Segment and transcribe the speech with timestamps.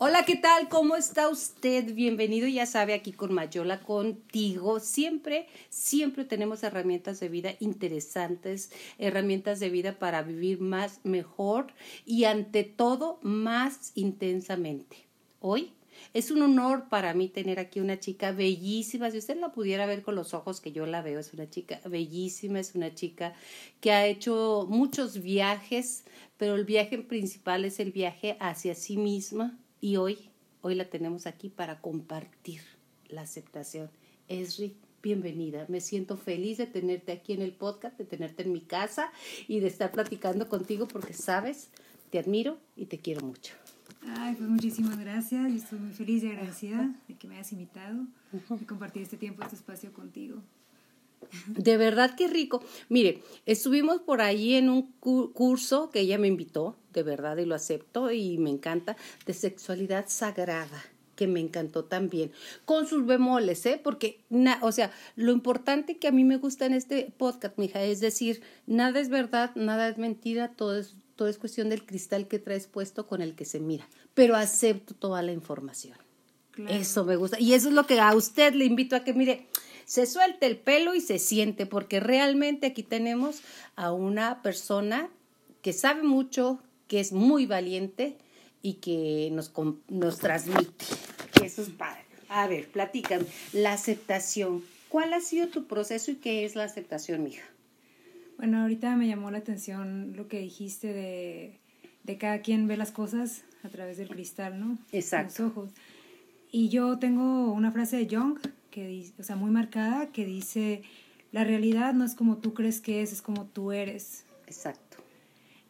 [0.00, 0.68] Hola, ¿qué tal?
[0.68, 1.92] ¿Cómo está usted?
[1.92, 4.78] Bienvenido, ya sabe, aquí con Mayola contigo.
[4.78, 11.72] Siempre, siempre tenemos herramientas de vida interesantes, herramientas de vida para vivir más, mejor
[12.06, 14.98] y ante todo más intensamente.
[15.40, 15.72] Hoy
[16.14, 19.10] es un honor para mí tener aquí una chica bellísima.
[19.10, 21.80] Si usted la pudiera ver con los ojos que yo la veo, es una chica
[21.84, 23.34] bellísima, es una chica
[23.80, 26.04] que ha hecho muchos viajes,
[26.36, 31.26] pero el viaje principal es el viaje hacia sí misma y hoy, hoy la tenemos
[31.26, 32.62] aquí para compartir
[33.08, 33.90] la aceptación.
[34.28, 35.66] Esri, bienvenida.
[35.68, 39.10] Me siento feliz de tenerte aquí en el podcast, de tenerte en mi casa
[39.46, 41.68] y de estar platicando contigo porque sabes,
[42.10, 43.54] te admiro y te quiero mucho.
[44.16, 45.50] Ay, pues muchísimas gracias.
[45.50, 48.06] Yo estoy muy feliz y agradecida de que me hayas invitado
[48.60, 50.42] y compartir este tiempo, este espacio contigo.
[51.46, 52.62] De verdad que rico.
[52.88, 57.54] Mire, estuvimos por ahí en un curso que ella me invitó, de verdad, y lo
[57.54, 60.82] acepto y me encanta, de sexualidad sagrada
[61.18, 62.30] que me encantó también,
[62.64, 63.80] con sus bemoles, ¿eh?
[63.82, 64.20] Porque,
[64.60, 68.40] o sea, lo importante que a mí me gusta en este podcast, mija, es decir,
[68.66, 72.68] nada es verdad, nada es mentira, todo es, todo es cuestión del cristal que traes
[72.68, 75.98] puesto con el que se mira, pero acepto toda la información.
[76.68, 77.40] Eso me gusta.
[77.40, 79.48] Y eso es lo que a usted le invito a que mire,
[79.84, 83.40] se suelte el pelo y se siente, porque realmente aquí tenemos
[83.74, 85.10] a una persona
[85.62, 88.16] que sabe mucho, que es muy valiente
[88.62, 89.52] y que nos,
[89.88, 90.84] nos transmite.
[91.44, 92.02] Eso es padre.
[92.28, 93.24] A ver, platícame.
[93.52, 94.64] La aceptación.
[94.88, 97.44] ¿Cuál ha sido tu proceso y qué es la aceptación, mija?
[98.38, 101.58] Bueno, ahorita me llamó la atención lo que dijiste de,
[102.04, 104.78] de cada quien ve las cosas a través del cristal, ¿no?
[104.92, 105.42] Exacto.
[105.42, 105.70] Los ojos.
[106.50, 108.38] Y yo tengo una frase de Jung
[108.70, 110.82] que o sea, muy marcada, que dice,
[111.32, 114.24] la realidad no es como tú crees que es, es como tú eres.
[114.46, 114.87] Exacto.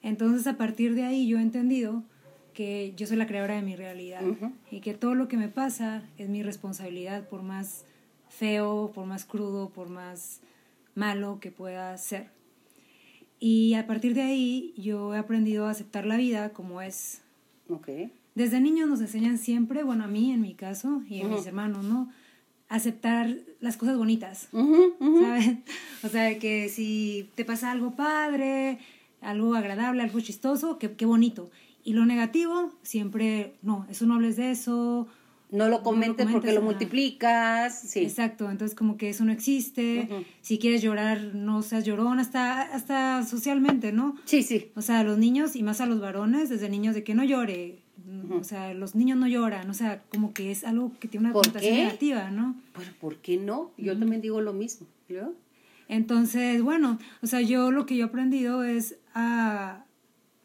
[0.02, 2.02] Entonces, a partir de ahí yo he entendido
[2.54, 4.22] que yo soy la creadora de mi realidad
[4.70, 7.84] y que todo lo que me pasa es mi responsabilidad, por más
[8.28, 10.40] feo, por más crudo, por más
[10.94, 12.30] malo que pueda ser.
[13.39, 17.23] Y a partir de ahí yo he aprendido a aceptar la vida como es.
[17.68, 18.12] Okay.
[18.34, 21.84] Desde niños nos enseñan siempre, bueno, a mí en mi caso y a mis hermanos,
[21.84, 22.08] ¿no?
[22.68, 25.56] aceptar las cosas bonitas, ¿sabes?
[26.05, 28.78] O sea, que si te pasa algo padre,
[29.20, 31.51] algo agradable, algo chistoso, qué, qué bonito.
[31.84, 35.08] Y lo negativo, siempre, no, eso no hables de eso.
[35.51, 37.80] No lo comentes, porque lo multiplicas.
[37.80, 38.01] Sí.
[38.01, 40.08] Exacto, entonces como que eso no existe.
[40.42, 44.17] Si quieres llorar, no seas llorón, hasta, hasta socialmente, ¿no?
[44.27, 44.70] Sí, sí.
[44.74, 47.24] O sea, a los niños y más a los varones, desde niños de que no
[47.24, 47.79] llore,
[48.30, 51.33] o sea, los niños no lloran, o sea, como que es algo que tiene una
[51.33, 52.55] connotación negativa, ¿no?
[52.77, 53.70] Pero ¿por qué no?
[53.77, 55.33] Yo también digo lo mismo, ¿yo?
[55.88, 59.84] Entonces, bueno, o sea, yo lo que yo he aprendido es a,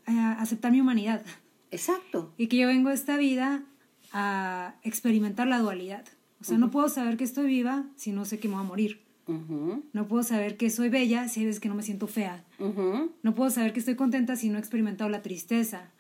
[0.06, 1.24] aceptar mi humanidad.
[1.72, 2.34] Exacto.
[2.38, 3.64] Y que yo vengo a esta vida
[4.12, 6.06] a experimentar la dualidad.
[6.42, 8.68] O sea, no puedo saber que estoy viva si no sé que me voy a
[8.68, 9.04] morir.
[9.28, 12.44] No puedo saber que soy bella si hay veces que no me siento fea.
[12.60, 15.92] No puedo saber que estoy contenta si no he experimentado la tristeza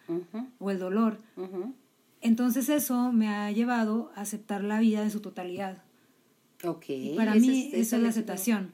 [0.59, 1.19] o el dolor.
[2.21, 5.83] Entonces eso me ha llevado a aceptar la vida en su totalidad.
[6.65, 7.17] Okay.
[7.17, 8.71] para mí eso es la aceptación.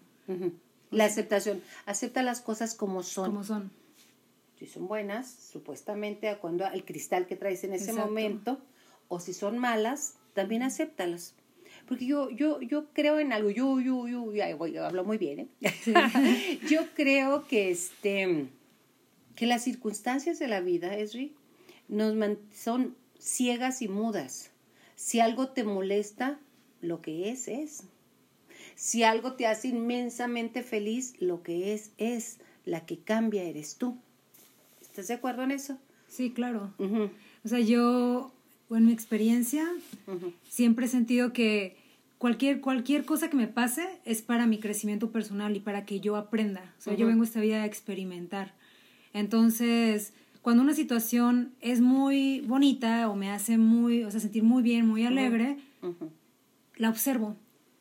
[0.91, 1.61] La aceptación.
[1.85, 3.25] Acepta las cosas como son.
[3.27, 3.71] Como son.
[4.57, 8.59] Si son buenas, supuestamente, cuando el cristal que traes en ese momento,
[9.07, 11.33] o si son malas, también acéptalas.
[11.87, 16.59] Porque yo, yo, yo creo en algo, yo, yo, yo, yo hablo muy bien, ¿eh?
[16.69, 18.47] yo creo que, este,
[19.35, 21.33] que las circunstancias de la vida, Esri,
[21.87, 22.15] nos
[22.53, 24.51] son ciegas y mudas.
[24.95, 26.39] Si algo te molesta,
[26.81, 27.83] lo que es, es.
[28.79, 32.37] Si algo te hace inmensamente feliz, lo que es, es.
[32.63, 33.97] La que cambia eres tú.
[34.81, 35.77] ¿Estás de acuerdo en eso?
[36.07, 36.73] Sí, claro.
[37.43, 38.31] O sea, yo,
[38.69, 39.67] en mi experiencia,
[40.47, 41.75] siempre he sentido que
[42.19, 46.15] cualquier, cualquier cosa que me pase es para mi crecimiento personal y para que yo
[46.15, 46.73] aprenda.
[46.77, 48.53] O sea, yo vengo a esta vida a experimentar.
[49.11, 54.63] Entonces, cuando una situación es muy bonita o me hace muy, o sea, sentir muy
[54.63, 55.57] bien, muy alegre,
[56.77, 57.35] la observo.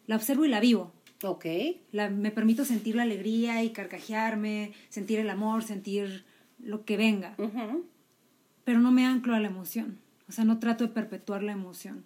[0.09, 0.91] La observo y la vivo.
[1.23, 1.45] Ok.
[1.93, 6.25] La, me permito sentir la alegría y carcajearme, sentir el amor, sentir
[6.59, 7.37] lo que venga.
[8.65, 9.99] Pero no me anclo a la emoción.
[10.29, 12.05] O sea, no trato de perpetuar la emoción.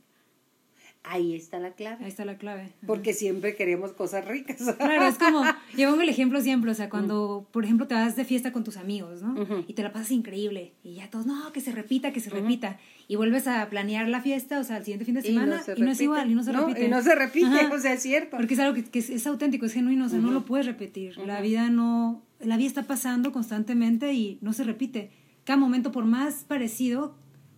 [1.04, 2.04] Ahí está la clave.
[2.04, 2.72] Ahí está la clave.
[2.86, 4.58] Porque siempre queremos cosas ricas.
[4.78, 5.42] Claro, es como,
[5.76, 8.62] yo pongo el ejemplo siempre, o sea, cuando, por ejemplo, te vas de fiesta con
[8.62, 9.64] tus amigos, ¿no?
[9.66, 10.72] Y te la pasas increíble.
[10.84, 12.78] Y ya todos, no, que se repita, que se repita.
[13.08, 15.90] Y vuelves a planear la fiesta, o sea, el siguiente fin de semana, y no,
[15.90, 16.84] es igual, y no se repite.
[16.84, 18.36] Y no se repite, o sea, es cierto.
[18.36, 21.18] Porque es algo que, es, auténtico, es genuino, o sea, no lo puedes repetir.
[21.18, 25.10] La vida no, la vida está pasando constantemente y no se repite.
[25.44, 27.16] Cada momento, por más parecido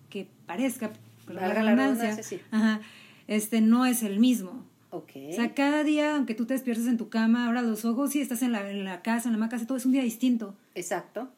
[0.08, 0.92] que parezca,
[1.26, 2.80] perdón la redundancia, ajá,
[3.26, 4.64] este, no es el mismo.
[4.90, 5.32] Okay.
[5.32, 8.20] O sea, cada día, aunque tú te despiertes en tu cama, abras los ojos y
[8.20, 10.54] estás en la, en la casa, en la casa, todo es un día distinto.
[10.74, 11.28] Exacto,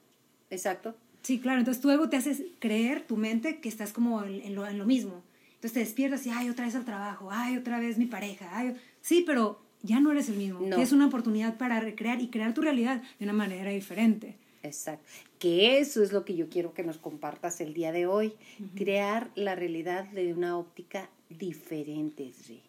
[0.50, 0.94] exacto.
[1.22, 4.66] Sí, claro, entonces tu ego te hace creer, tu mente, que estás como en, lo,
[4.66, 5.22] en lo, mismo.
[5.54, 8.76] Entonces te despiertas y, ay, otra vez al trabajo, ay, otra vez mi pareja, ay,
[9.00, 10.60] sí, pero ya no eres el mismo.
[10.60, 10.76] No.
[10.76, 14.36] Es una oportunidad para recrear y crear tu realidad de una manera diferente.
[14.62, 15.04] Exacto.
[15.38, 18.34] Que eso es lo que yo quiero que nos compartas el día de hoy.
[18.74, 22.62] Crear la realidad de una óptica diferente, sí.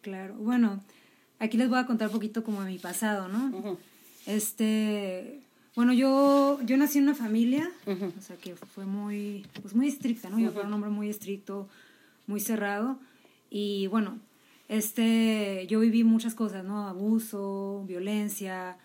[0.00, 0.82] Claro, bueno,
[1.38, 3.78] aquí les voy a contar un poquito como de mi pasado, ¿no?
[4.26, 5.40] Este,
[5.74, 10.30] bueno, yo, yo nací en una familia, o sea, que fue muy, pues muy estricta,
[10.30, 10.38] ¿no?
[10.38, 11.68] Yo fui un hombre muy estricto,
[12.26, 12.98] muy cerrado,
[13.50, 14.18] y bueno,
[14.68, 16.86] este, yo viví muchas cosas, ¿no?
[16.88, 18.76] Abuso, violencia,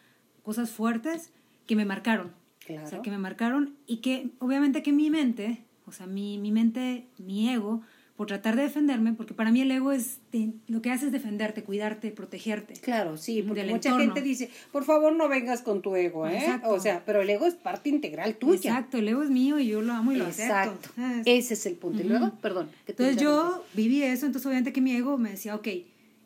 [0.43, 1.31] cosas fuertes
[1.67, 2.31] que me marcaron.
[2.65, 2.87] Claro.
[2.87, 6.51] O sea, que me marcaron y que obviamente que mi mente, o sea, mi, mi
[6.51, 7.81] mente, mi ego,
[8.15, 10.19] por tratar de defenderme, porque para mí el ego es
[10.67, 12.75] lo que hace es defenderte, cuidarte, protegerte.
[12.75, 16.37] Claro, sí, porque mucha gente dice, por favor no vengas con tu ego, ¿eh?
[16.37, 16.69] Exacto.
[16.69, 18.71] O sea, pero el ego es parte integral tuya.
[18.71, 20.53] Exacto, el ego es mío y yo lo amo y lo acepto.
[20.53, 20.89] Exacto,
[21.25, 22.01] ese es el punto.
[22.01, 22.69] Y luego, perdón.
[22.85, 25.67] entonces yo viví eso, entonces obviamente que mi ego me decía, ok,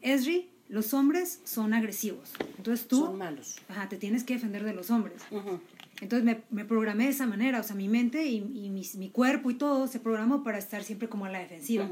[0.01, 2.97] Esri, los hombres son agresivos, entonces tú...
[2.97, 3.55] Son malos.
[3.69, 5.21] Ajá, te tienes que defender de los hombres.
[5.99, 9.09] Entonces me, me, programé de esa manera, o sea, mi mente y, y mi, mi,
[9.09, 11.89] cuerpo y todo se programó para estar siempre como a la defensiva,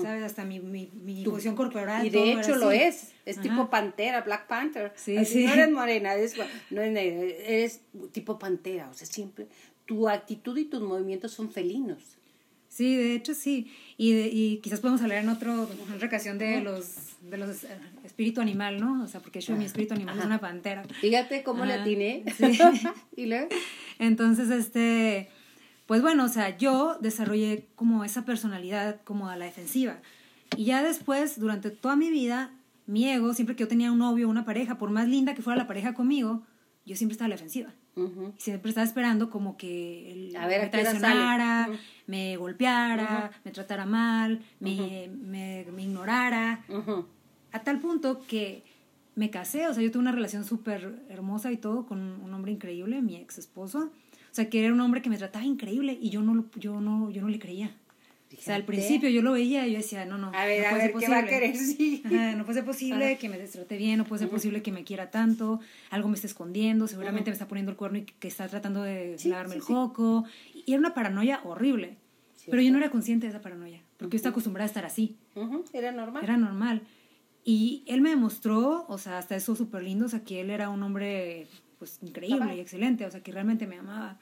[0.00, 0.22] ¿sabes?
[0.22, 2.06] Hasta mi, mi, mi posición corporal.
[2.06, 4.92] Y de hecho lo es, es tipo pantera, Black Panther.
[4.96, 5.44] Sí, sí.
[5.44, 6.34] No eres morena, eres,
[6.70, 7.82] no eres, negra, eres
[8.12, 9.48] tipo pantera, o sea, siempre
[9.84, 12.16] tu actitud y tus movimientos son felinos.
[12.72, 13.70] Sí, de hecho sí.
[13.98, 17.64] Y, de, y quizás podemos hablar en, otro, en otra ocasión de los, de los
[17.64, 17.68] eh,
[18.02, 19.04] espíritu animal, ¿no?
[19.04, 20.82] O sea, porque yo mi espíritu animal es una pantera.
[21.02, 22.24] Fíjate cómo le atiné.
[22.34, 22.58] Sí.
[23.16, 23.48] ¿Y luego?
[23.98, 25.28] Entonces, este,
[25.86, 29.98] pues bueno, o sea, yo desarrollé como esa personalidad como a la defensiva.
[30.56, 32.52] Y ya después, durante toda mi vida,
[32.86, 35.42] mi ego, siempre que yo tenía un novio o una pareja, por más linda que
[35.42, 36.42] fuera la pareja conmigo,
[36.84, 37.72] yo siempre estaba a la defensiva.
[37.94, 41.78] Y siempre estaba esperando como que él ver, me traicionara, uh -huh.
[42.06, 43.40] me golpeara, uh -huh.
[43.44, 46.64] me tratara mal, me, uh me, me, ignorara.
[47.52, 48.64] A tal punto que
[49.14, 52.52] me casé, o sea, yo tuve una relación súper hermosa y todo con un hombre
[52.52, 53.90] increíble, mi ex esposo.
[54.32, 57.10] O sea, que era un hombre que me trataba increíble y yo no, yo no,
[57.10, 57.76] yo no le creía.
[58.32, 58.42] Fíjate.
[58.42, 60.32] O sea, al principio yo lo veía y yo decía, no, no.
[60.34, 61.56] A ver, no a puede ver, ser ¿qué va a querer?
[61.72, 62.02] Sí.
[62.04, 64.84] Ajá, no puede ser posible que me destrate bien, no puede ser posible que me
[64.84, 68.48] quiera tanto, algo me está escondiendo, seguramente me está poniendo el cuerno y que está
[68.48, 70.24] tratando de sí, lavarme sí, el coco.
[70.54, 71.98] Y era una paranoia horrible.
[72.50, 75.16] Pero yo no era consciente de esa paranoia, porque yo estaba acostumbrada a estar así.
[75.72, 76.24] Era normal.
[76.24, 76.82] Era normal.
[77.44, 80.70] Y él me demostró, o sea, hasta eso súper lindo, o sea, que él era
[80.70, 81.46] un hombre,
[81.78, 82.54] pues, increíble Papá.
[82.54, 84.18] y excelente, o sea, que realmente me amaba.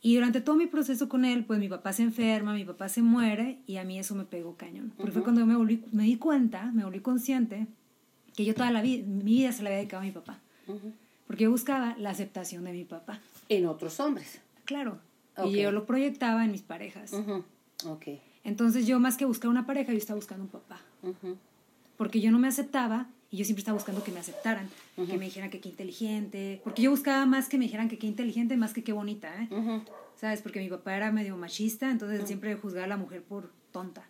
[0.00, 3.02] Y durante todo mi proceso con él, pues mi papá se enferma, mi papá se
[3.02, 4.92] muere y a mí eso me pegó cañón.
[4.96, 5.12] Porque uh -huh.
[5.14, 7.66] fue cuando yo me, volví, me di cuenta, me volví consciente
[8.36, 10.38] que yo toda la vida, mi vida se la había dedicado a mi papá.
[10.68, 10.92] Uh -huh.
[11.26, 13.20] Porque yo buscaba la aceptación de mi papá.
[13.48, 14.40] En otros hombres.
[14.64, 14.98] Claro.
[15.36, 15.56] Okay.
[15.56, 17.12] Y yo lo proyectaba en mis parejas.
[17.12, 17.44] Uh -huh.
[17.86, 18.20] okay.
[18.44, 20.80] Entonces yo más que buscar una pareja, yo estaba buscando un papá.
[21.96, 25.06] Porque yo no me aceptaba y yo siempre estaba buscando que me aceptaran, uh -huh.
[25.06, 28.06] que me dijeran que qué inteligente, porque yo buscaba más que me dijeran que qué
[28.06, 29.48] inteligente más que qué bonita, ¿eh?
[29.50, 29.82] Uh -huh.
[30.16, 30.42] ¿Sabes?
[30.42, 32.26] Porque mi papá era medio machista, entonces uh -huh.
[32.26, 34.04] siempre juzgaba a la mujer por tonta.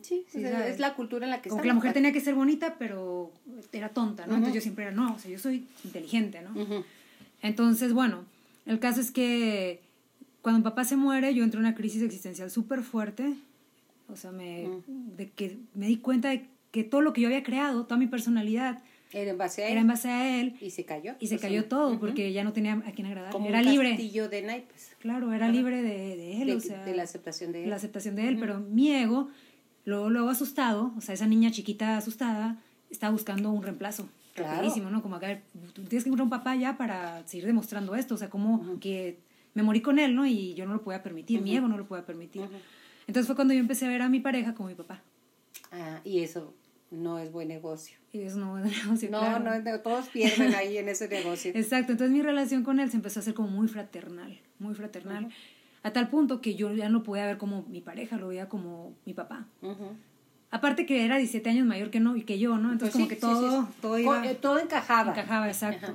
[0.00, 2.34] Sí, sí es la cultura en la que Como que la mujer tenía que ser
[2.34, 3.30] bonita, pero
[3.70, 4.34] era tonta, ¿no?
[4.34, 6.84] Entonces yo siempre era, no, o sea, yo soy inteligente, ¿no?
[7.42, 8.24] Entonces, bueno,
[8.64, 9.82] el caso es que
[10.40, 13.34] cuando mi papá se muere, yo entré en una crisis existencial súper fuerte,
[14.08, 17.42] o sea, me, de que me di cuenta de que todo lo que yo había
[17.42, 19.72] creado, toda mi personalidad, era en base a él.
[19.72, 20.56] Era en base a él.
[20.60, 21.14] Y se cayó.
[21.18, 21.98] Y se pues cayó todo, uh -huh.
[21.98, 23.32] porque ya no tenía a quien agradar.
[23.32, 23.90] Como era un libre.
[23.90, 24.92] castillo de naipes.
[24.98, 26.84] Claro, era libre de, de él, de, o sea.
[26.84, 27.70] De la aceptación de él.
[27.70, 28.40] La aceptación de él, uh -huh.
[28.40, 29.30] pero mi ego,
[29.86, 32.58] luego, luego asustado, o sea, esa niña chiquita asustada,
[32.90, 34.08] estaba buscando un reemplazo.
[34.34, 34.52] Claro.
[34.56, 35.02] Rapidísimo, ¿no?
[35.02, 35.40] Como acá,
[35.72, 38.62] tú tienes que encontrar un papá ya para seguir demostrando esto, o sea, como uh
[38.62, 38.78] -huh.
[38.78, 39.16] que
[39.54, 40.26] me morí con él, ¿no?
[40.26, 42.42] Y yo no lo podía permitir, mi ego no lo podía permitir.
[43.06, 45.02] Entonces fue cuando yo empecé a ver a mi pareja como mi papá.
[45.72, 46.54] Ah, y eso
[46.90, 47.98] no es buen negocio.
[48.12, 49.10] Y eso no es buen negocio.
[49.10, 49.44] No, claro.
[49.44, 51.52] no es todos pierden ahí en ese negocio.
[51.54, 55.24] Exacto, entonces mi relación con él se empezó a hacer como muy fraternal, muy fraternal,
[55.24, 55.32] uh -huh.
[55.82, 58.94] a tal punto que yo ya no podía ver como mi pareja, lo veía como
[59.04, 59.46] mi papá.
[59.62, 59.92] Uh -huh.
[60.50, 62.72] Aparte que era 17 años mayor que no y que yo, ¿no?
[62.72, 63.78] Entonces pues como sí, que todo, sí, sí.
[63.82, 65.10] todo iba, eh, todo encajaba.
[65.10, 65.92] Encajaba, exacto.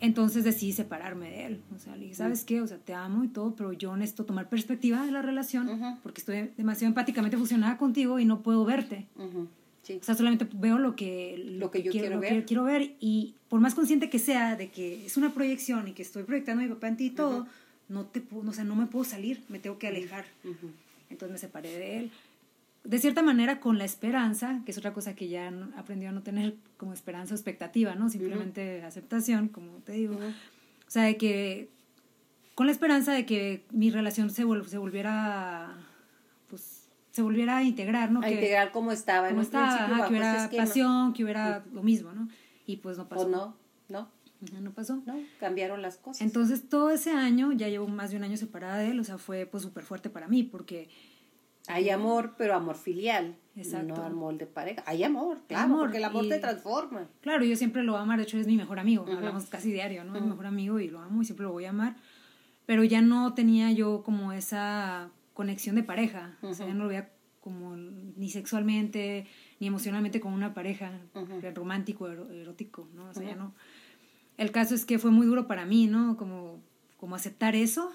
[0.00, 1.60] Entonces decidí separarme de él.
[1.74, 2.60] O sea, le dije, ¿sabes qué?
[2.60, 5.72] O sea, te amo y todo, pero yo necesito tomar perspectiva de la relación uh
[5.72, 5.98] -huh.
[6.02, 9.06] porque estoy demasiado empáticamente fusionada contigo y no puedo verte.
[9.16, 9.46] Uh -huh.
[9.82, 9.98] sí.
[10.00, 12.32] O sea, solamente veo lo que, lo, lo que yo quiero, quiero ver.
[12.34, 15.92] Que quiero ver y por más consciente que sea de que es una proyección y
[15.92, 17.48] que estoy proyectando a mi papá en ti y todo, uh -huh.
[17.88, 20.26] no, te, o sea, no me puedo salir, me tengo que alejar.
[21.08, 22.10] entonces me separé de él.
[22.86, 26.22] De cierta manera con la esperanza, que es otra cosa que ya aprendió a no
[26.22, 28.08] tener como esperanza o expectativa, ¿no?
[28.08, 30.14] Simplemente aceptación, como te digo.
[30.14, 31.68] O sea, de que
[32.54, 35.76] con la esperanza de que mi relación se, se volviera,
[36.48, 38.22] pues, se volviera a integrar, ¿no?
[38.22, 42.28] A integrar como estaba como estaba, que hubiera pasión, que hubiera lo mismo, ¿no?
[42.66, 43.26] Y pues no pasó.
[43.26, 43.56] O no,
[43.88, 44.10] no.
[44.60, 45.02] No pasó.
[45.06, 46.20] No, cambiaron las cosas.
[46.20, 49.18] Entonces todo ese año, ya llevo más de un año separada de él, o sea,
[49.18, 50.88] fue pues súper fuerte para mí porque...
[51.68, 53.36] Hay amor, pero amor filial.
[53.56, 53.96] Exacto.
[53.96, 54.82] No amor de pareja.
[54.86, 57.08] Hay amor, claro, porque el amor te transforma.
[57.20, 59.72] Claro, yo siempre lo voy a amar, de hecho es mi mejor amigo, hablamos casi
[59.72, 60.14] diario, ¿no?
[60.14, 61.96] Es mi mejor amigo y lo amo y siempre lo voy a amar.
[62.66, 66.88] Pero ya no tenía yo como esa conexión de pareja, o sea, ya no lo
[66.88, 69.26] veía como ni sexualmente,
[69.60, 70.92] ni emocionalmente con una pareja,
[71.54, 73.08] romántico, erótico, ¿no?
[73.08, 73.54] O sea, ya no
[74.36, 76.16] el caso es que fue muy duro para mí, ¿no?
[76.16, 76.60] Como,
[76.98, 77.90] como aceptar eso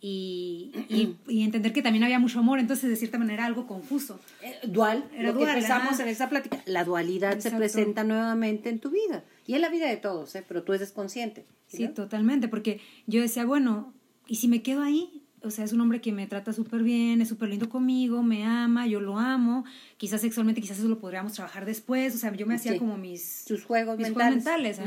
[0.00, 0.72] y,
[1.28, 4.20] y, entender que también había mucho amor, entonces de cierta manera algo confuso.
[4.42, 8.78] Eh, dual, era lo que empezamos en esa plática, la dualidad se presenta nuevamente en
[8.78, 10.44] tu vida y en la vida de todos, ¿eh?
[10.46, 11.46] pero tú eres consciente.
[11.66, 13.92] Sí, totalmente, porque yo decía, bueno,
[14.26, 15.22] ¿y si me quedo ahí?
[15.42, 18.44] o sea, es un hombre que me trata súper bien, es súper lindo conmigo, me
[18.44, 19.64] ama, yo lo amo.
[19.96, 22.14] Quizás sexualmente, quizás eso lo podríamos trabajar después.
[22.14, 23.44] O sea, yo me hacía como mis...
[23.46, 24.80] Sus juegos mentales.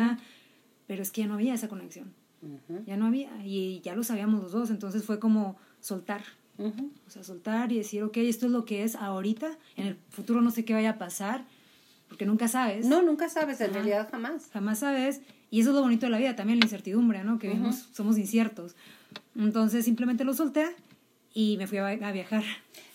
[0.88, 2.14] Pero es que ya no había esa conexión.
[2.86, 3.30] Ya no había.
[3.46, 4.70] Y ya lo sabíamos los dos.
[4.70, 6.24] Entonces fue como soltar.
[6.58, 9.58] O sea, soltar y decir, ok, esto es lo que es ahorita.
[9.76, 11.46] En el futuro no sé qué vaya a pasar.
[12.08, 12.86] Porque nunca sabes.
[12.86, 13.62] No, nunca sabes.
[13.62, 14.50] En realidad jamás.
[14.54, 15.22] Jamás sabes.
[15.50, 17.38] Y eso es lo bonito de la vida, también la incertidumbre, ¿no?
[17.38, 18.76] Que vivimos, somos inciertos.
[19.36, 20.76] Entonces simplemente lo solté
[21.34, 22.44] y me fui a, viajar.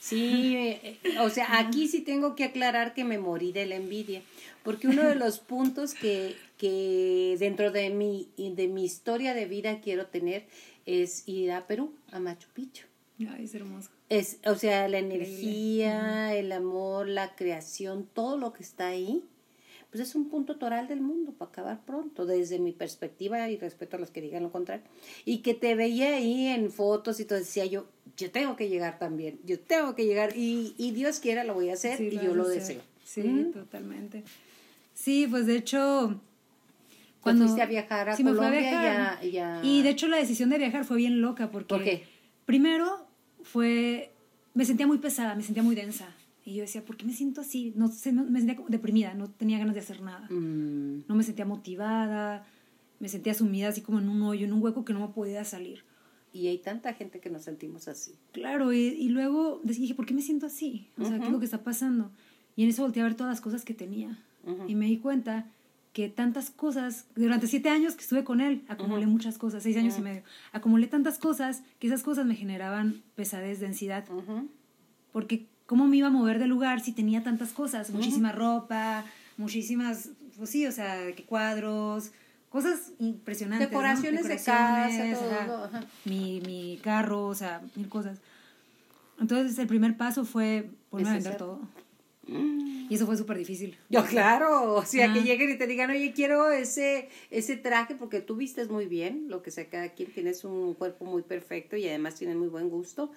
[0.01, 4.23] Sí, eh, o sea, aquí sí tengo que aclarar que me morí de la envidia,
[4.63, 9.81] porque uno de los puntos que, que dentro de mi, de mi historia de vida
[9.81, 10.47] quiero tener
[10.85, 12.87] es ir a Perú, a Machu Picchu.
[13.19, 13.91] Ay, es hermoso.
[14.09, 19.23] Es, o sea, la energía, el amor, la creación, todo lo que está ahí
[19.97, 23.97] pues es un punto toral del mundo para acabar pronto, desde mi perspectiva y respeto
[23.97, 24.85] a los que digan lo contrario.
[25.25, 27.87] Y que te veía ahí en fotos y todo, decía yo,
[28.17, 31.71] yo tengo que llegar también, yo tengo que llegar y, y Dios quiera lo voy
[31.71, 32.83] a hacer y yo lo deseo.
[33.05, 34.23] Sí, totalmente.
[34.95, 36.21] Sí, pues de hecho...
[37.27, 40.97] Cuando fuiste a viajar a Colombia Ya, Y de hecho la decisión de viajar fue
[40.97, 41.69] bien loca porque...
[41.69, 42.05] ¿Por qué?
[42.45, 43.07] Primero
[43.43, 44.13] fue...
[44.55, 46.09] Me sentía muy pesada, me sentía muy densa.
[46.45, 47.73] Y yo decía, ¿por qué me siento así?
[47.75, 50.29] No, me sentía deprimida, no tenía ganas de hacer nada.
[50.31, 51.05] Mm.
[51.09, 52.47] No me sentía motivada,
[53.01, 55.45] me sentía sumida así como en un hoyo, en un hueco que no me podía
[55.45, 55.83] salir.
[56.33, 58.15] Y hay tanta gente que nos sentimos así.
[58.33, 60.89] Claro, y, y luego dije, ¿por qué me siento así?
[60.99, 62.11] O sea, ¿qué es lo que está pasando?
[62.57, 64.19] Y en eso volteé a ver todas las cosas que tenía.
[64.69, 65.51] Y me di cuenta
[65.97, 69.97] que tantas cosas, durante siete años que estuve con él, acumulé muchas cosas, seis años
[69.97, 70.23] y medio,
[70.53, 74.05] acumulé tantas cosas que esas cosas me generaban pesadez, densidad.
[75.11, 77.89] Porque ¿cómo me iba a mover del lugar si tenía tantas cosas?
[77.89, 79.07] Muchísima ropa,
[79.39, 82.11] muchísimas, pues sí, o sea, cuadros,
[82.51, 83.71] cosas impresionantes.
[83.71, 85.71] Decoraciones, de casa, todo.
[86.05, 88.19] Mi, mi carro, o sea, mil cosas.
[89.19, 91.61] Entonces el primer paso fue ponerme a vender todo.
[92.29, 93.77] Y eso fue súper difícil.
[93.89, 98.21] Yo, claro, o sea, que lleguen y te digan, oye, quiero ese, ese traje porque
[98.21, 101.87] tú vistes muy bien, lo que sea, cada quien tienes un cuerpo muy perfecto y
[101.89, 103.13] además tienes muy buen gusto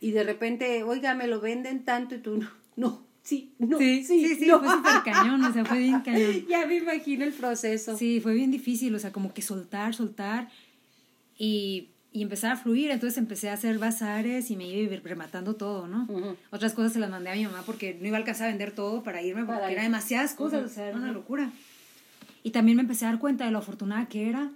[0.00, 4.02] y de repente, oiga, me lo venden tanto y tú no, no, sí, no, sí,
[4.02, 6.46] sí, sí, fue súper cañón, o sea, fue bien cañón.
[6.48, 7.96] ya me imagino el proceso.
[7.96, 10.48] Sí, fue bien difícil, o sea, como que soltar, soltar
[11.36, 15.86] y, y empezar a fluir, entonces empecé a hacer bazares y me iba rematando todo,
[15.86, 16.08] ¿no?
[16.50, 18.72] Otras cosas se las mandé a mi mamá porque no iba a alcanzar a vender
[18.72, 21.50] todo para irme, porque era demasiadas cosas, o sea, era una locura.
[22.42, 24.50] Y también me empecé a dar cuenta de lo afortunada que era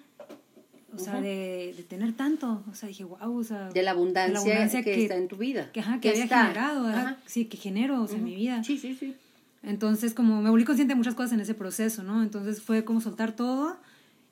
[0.95, 3.69] o sea, de, de, tener tanto, o sea, dije, wow, o sea...
[3.71, 5.71] De la abundancia, que, está en tu vida.
[5.73, 8.63] Que, ajá, que, había generado, sí, que genero, o sea, en mi vida.
[8.63, 9.15] Sí, sí, sí.
[9.63, 12.23] Entonces, como me volví consciente de muchas cosas en ese proceso, ¿no?
[12.23, 13.77] Entonces fue como soltar todo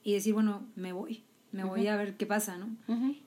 [0.05, 1.23] y decir, bueno, me voy,
[1.53, 2.69] me voy a ver qué pasa, ¿no?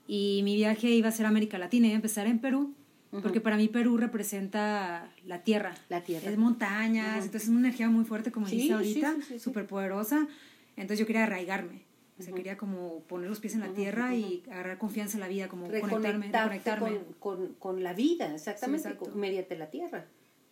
[0.08, 2.74] Y mi viaje iba a ser América Latina, iba a empezar en Perú,
[3.22, 5.76] porque para mí Perú representa la tierra.
[5.90, 6.30] La tierra.
[6.30, 10.28] Es montañas, entonces es una energía muy fuerte, como dice ahorita, súper poderosa.
[10.76, 11.84] Entonces yo quería arraigarme.
[12.18, 15.28] O sea, quería como poner los pies en la tierra y agarrar confianza en la
[15.28, 16.90] vida, como conectarme, conectarme.
[16.90, 20.06] Con, con, con, la vida, exactamente, mediante la tierra.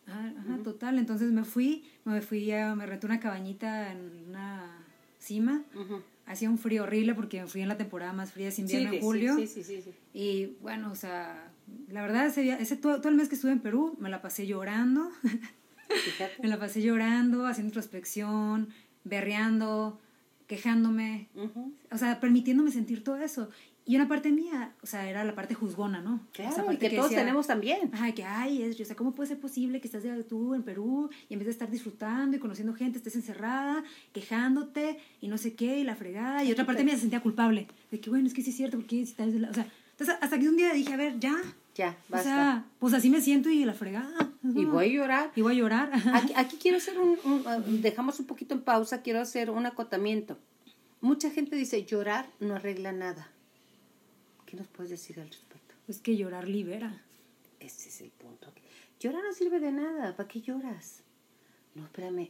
[0.08, 1.00] Ah, ajá, total.
[1.00, 4.86] Entonces me fui, me fui a, me renté una cabañita en una
[5.20, 5.64] cima.
[6.26, 9.02] Hacía un frío horrible porque me fui en la temporada más fría, de invierno, en
[9.02, 9.36] julio.
[9.36, 11.52] Sí, sí, sí, Y bueno, o sea,
[11.90, 14.48] la verdad, ese, ese todo, todo, el mes que estuve en Perú me la pasé
[14.48, 15.10] llorando.
[16.42, 18.70] me la pasé llorando, haciendo introspección,
[19.04, 20.00] berreando,
[20.48, 21.30] quejándome,
[21.92, 23.50] o sea, permitiéndome sentir todo eso.
[23.86, 26.22] Y una parte mía, o sea, era la parte juzgona, ¿no?
[26.32, 27.90] Claro, Esa y parte que, todos tenemos también.
[27.94, 31.10] Ajá, que, ay, es, o sea, ¿cómo puede ser posible que estás tú en Perú
[31.28, 35.54] y en vez de estar disfrutando y conociendo gente, estés encerrada, quejándote y no sé
[35.54, 36.44] qué, y la fregada?
[36.46, 38.78] Y otra parte mía se sentía culpable, de que, bueno, es que sí es cierto,
[38.78, 41.36] porque si la- O sea, entonces hasta que un día dije, a ver, ya.
[41.76, 42.24] Ya, O basta.
[42.30, 44.32] sea, pues así me siento y la fregada.
[44.44, 45.32] y voy a llorar.
[45.36, 45.92] Y voy a llorar.
[46.14, 49.66] Aquí, aquí quiero hacer un, un- uh, dejamos un poquito en pausa, quiero hacer un
[49.66, 50.38] acotamiento.
[51.02, 53.30] Mucha gente dice, llorar no arregla nada.
[54.54, 55.74] ¿Qué nos puedes decir al respecto?
[55.88, 57.02] Es que llorar libera.
[57.60, 58.54] Ese es el punto.
[59.00, 61.02] Llorar no sirve de nada, ¿para qué lloras?
[61.74, 62.30] No, espérame,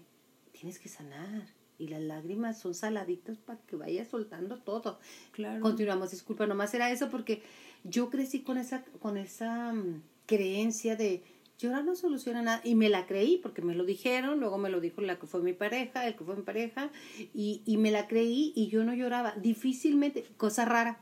[0.53, 1.50] tienes que sanar.
[1.77, 5.01] Y las lágrimas son saladitas para que vayas soltando todo.
[5.34, 5.60] Claro.
[5.60, 7.44] Continuamos, disculpa, nomás era eso porque
[7.84, 11.25] yo crecí con esa, con esa mm, creencia de
[11.60, 12.62] llorar no soluciona nada.
[12.63, 15.42] Y me la creí porque me lo dijeron, luego me lo dijo la que fue
[15.42, 16.89] mi pareja, el que fue mi pareja,
[17.34, 19.34] y, y me la creí y yo no lloraba.
[19.36, 21.01] Difícilmente, cosa rara.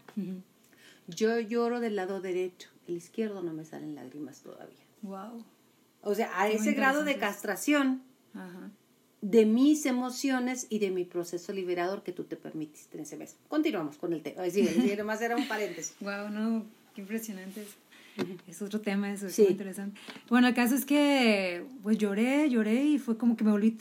[1.08, 4.86] Yo lloro del lado derecho, el izquierdo no me salen lágrimas todavía.
[5.01, 5.43] Wow.
[6.03, 8.01] O sea, a Qué ese grado de castración
[8.34, 8.72] Ajá.
[9.22, 13.36] de mis emociones y de mi proceso liberador que tú te permitiste en ese mes.
[13.48, 14.50] Continuamos con el tema.
[14.50, 14.67] Sí,
[14.98, 15.93] nomás era un paréntesis.
[16.01, 16.65] Wow, no,
[16.96, 17.65] qué impresionante.
[18.48, 19.43] Es, otro tema, eso es Sí.
[19.43, 20.00] muy interesante.
[20.29, 23.77] Bueno, el caso es que pues lloré, lloré y fue como que me volví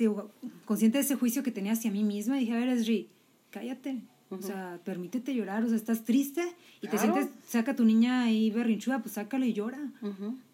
[0.64, 3.08] consciente de ese juicio que tenía hacia mí misma y dije, a ver, Esri,
[3.50, 3.98] cállate.
[4.30, 6.42] O sea, permítete llorar, o sea, estás triste
[6.80, 9.80] y te sientes, saca a tu niña ahí berrinchuda, pues sácala y llora.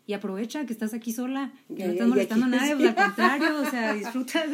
[0.07, 3.61] Y aprovecha que estás aquí sola, que no estás molestando a nadie, pues al contrario,
[3.61, 4.45] o sea, disfruta.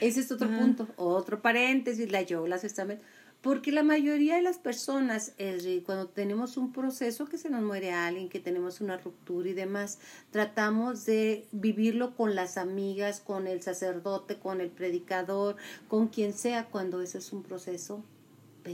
[0.00, 3.06] Ese es otro punto, otro paréntesis, la yo, las estamentos.
[3.40, 7.92] Porque la mayoría de las personas, Esri, cuando tenemos un proceso que se nos muere
[7.92, 10.00] alguien, que tenemos una ruptura y demás,
[10.32, 15.54] tratamos de vivirlo con las amigas, con el sacerdote, con el predicador,
[15.86, 18.02] con quien sea, cuando ese es un proceso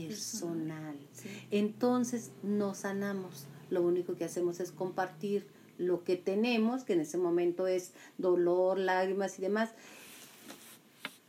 [0.01, 0.97] personal.
[1.51, 3.47] Entonces no sanamos.
[3.71, 5.47] Lo único que hacemos es compartir
[5.79, 9.71] lo que tenemos, que en ese momento es dolor, lágrimas y demás.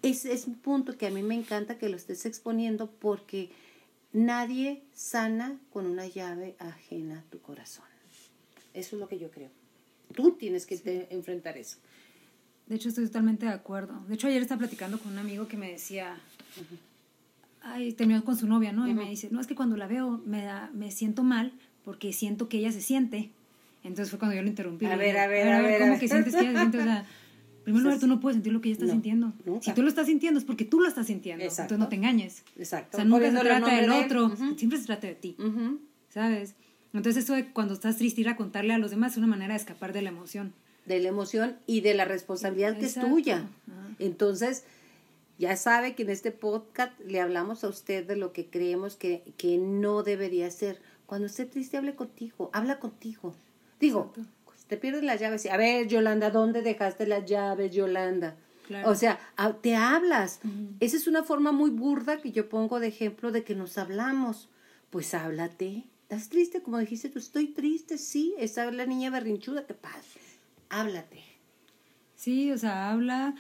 [0.02, 3.52] Ese es un punto que a mí me encanta que lo estés exponiendo porque
[4.12, 7.86] nadie sana con una llave ajena a tu corazón.
[8.74, 9.50] Eso es lo que yo creo.
[10.14, 11.78] Tú tienes que te- enfrentar eso.
[12.68, 14.04] De hecho, estoy totalmente de acuerdo.
[14.08, 16.18] De hecho, ayer estaba platicando con un amigo que me decía,
[17.64, 18.88] ay, terminó con su novia, ¿no?
[18.88, 22.14] Y me dice, no, es que cuando la veo me, da, me siento mal porque
[22.14, 23.32] siento que ella se siente.
[23.84, 24.86] Entonces fue cuando yo lo interrumpí.
[24.86, 26.00] A ver, dije, a ver, a ver, a ¿Cómo ver.
[26.00, 26.80] que sientes que ella se siente?
[26.80, 29.34] O sea, en primer lugar, tú no puedes sentir lo que ella está No, sintiendo.
[29.46, 29.62] nunca.
[29.64, 31.44] Si tú lo estás sintiendo es porque tú lo estás sintiendo.
[31.44, 31.76] Exacto.
[31.76, 32.44] Entonces no te engañes.
[32.58, 32.98] Exacto.
[32.98, 35.36] O sea, nunca se trata del otro, siempre se trata de ti.
[35.40, 35.80] Ujú.
[36.10, 36.56] ¿Sabes?
[36.94, 39.54] Entonces eso de cuando estás triste ir a contarle a los demás es una manera
[39.54, 40.54] de escapar de la emoción.
[40.86, 43.48] de la emoción y de la responsabilidad que es tuya.
[44.00, 44.64] Entonces,
[45.38, 49.34] ya sabe que en este podcast le hablamos a usted de lo que creemos que,
[49.38, 50.82] que no debería ser.
[51.06, 53.36] Cuando esté triste, hable contigo, habla contigo.
[53.80, 54.32] Digo, Exacto.
[54.68, 58.38] te pierdes las llaves, a ver, Yolanda, ¿dónde dejaste las llaves, Yolanda?
[58.68, 58.90] Claro.
[58.90, 59.20] O sea,
[59.62, 60.40] te hablas.
[60.80, 64.50] Esa es una forma muy burda que yo pongo de ejemplo de que nos hablamos.
[64.90, 65.84] Pues háblate.
[66.04, 66.62] ¿Estás triste?
[66.62, 68.34] Como dijiste tú, estoy triste, sí.
[68.38, 70.20] Esa es la niña berrinchuda, ¿qué pasa?
[70.70, 71.24] Háblate.
[72.16, 73.36] Sí, o sea, habla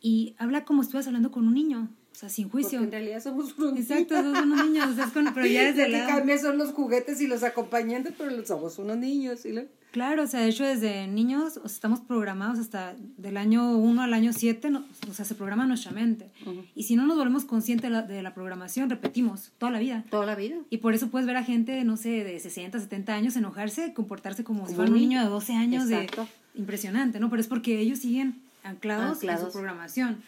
[0.00, 2.80] y habla como si estuvieras hablando con un niño, o sea, sin Porque juicio.
[2.82, 4.24] en realidad somos unos Exacto, niños.
[4.38, 6.72] somos unos niños, o sea, es con- pero ya desde Lo que cambia son los
[6.72, 9.40] juguetes y los acompañantes, pero somos unos niños.
[9.40, 9.54] ¿sí?
[9.92, 14.02] Claro, o sea, de hecho desde niños o sea, estamos programados hasta del año 1
[14.02, 16.30] al año 7, no, o sea, se programa nuestra mente.
[16.76, 20.04] Y si no nos volvemos conscientes de la, de la programación, repetimos toda la vida.
[20.10, 20.56] Toda la vida.
[20.70, 24.44] Y por eso puedes ver a gente, no sé, de 60, 70 años enojarse, comportarse
[24.44, 25.30] como, si fuera un niño de niño.
[25.34, 25.88] 12 años.
[25.88, 26.28] De, Exacto.
[26.54, 27.28] impresionante, ¿no?
[27.30, 29.52] Pero es porque ellos siguen anclados, en Anclados.
[29.52, 30.22] su programación.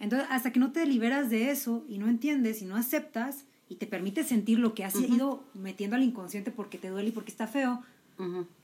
[0.00, 3.76] Entonces, hasta que no te liberas de eso y no entiendes y no aceptas y
[3.76, 7.30] te permites sentir lo que has ido metiendo al inconsciente porque te duele y porque
[7.30, 7.82] está feo,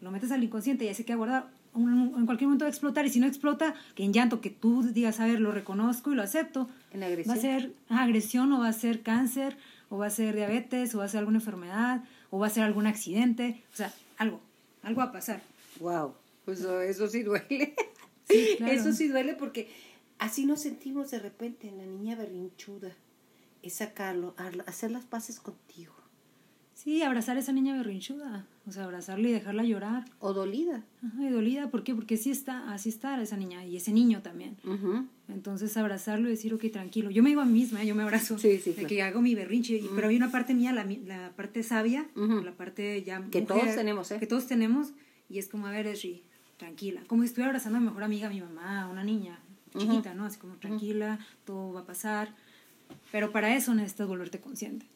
[0.00, 1.46] lo metes al inconsciente y ya se queda guardado.
[1.74, 4.50] Un- En cualquier momento va a explotar y si no explota, que en llanto, que
[4.50, 7.36] tú digas, a ver, lo reconozco y lo acepto, En va agresión.
[7.36, 9.56] a ser agresión o va a ser cáncer
[9.90, 12.62] o va a ser diabetes o va a ser alguna enfermedad o va a ser
[12.62, 14.40] algún accidente, o sea, algo,
[14.84, 15.42] algo va a pasar.
[15.80, 16.14] Wow.
[16.44, 17.74] Pues eso sí duele.
[18.28, 18.72] Sí, claro.
[18.72, 19.68] Eso sí duele porque
[20.18, 22.92] así nos sentimos de repente en la niña berrinchuda.
[23.62, 24.34] Es sacarlo,
[24.66, 25.94] hacer las paces contigo.
[26.74, 30.04] Sí, abrazar a esa niña berrinchuda, o sea, abrazarla y dejarla llorar.
[30.18, 30.84] O dolida.
[31.06, 31.94] Ajá, y dolida, ¿por qué?
[31.94, 34.56] Porque sí está, así está esa niña y ese niño también.
[35.28, 37.10] Entonces abrazarlo y decir, ok, tranquilo.
[37.10, 37.86] Yo me digo a mí misma, ¿eh?
[37.86, 38.38] yo me abrazo.
[38.38, 38.88] Sí, sí, de claro.
[38.88, 39.76] que hago mi berrinche.
[39.76, 43.46] y- Pero hay una parte mía, la, la parte sabia, la parte ya Que mujer,
[43.62, 44.18] todos tenemos, ¿eh?
[44.18, 44.92] Que todos tenemos.
[45.30, 46.24] Y es como, a ver, Esri,
[46.56, 47.02] tranquila.
[47.06, 49.40] Como si estuviera abrazando a mi mejor amiga, a mi mamá, a una niña
[49.78, 50.24] chiquita, ¿no?
[50.24, 52.34] Así como, tranquila, todo va a pasar.
[53.10, 54.86] Pero para eso necesitas volverte consciente.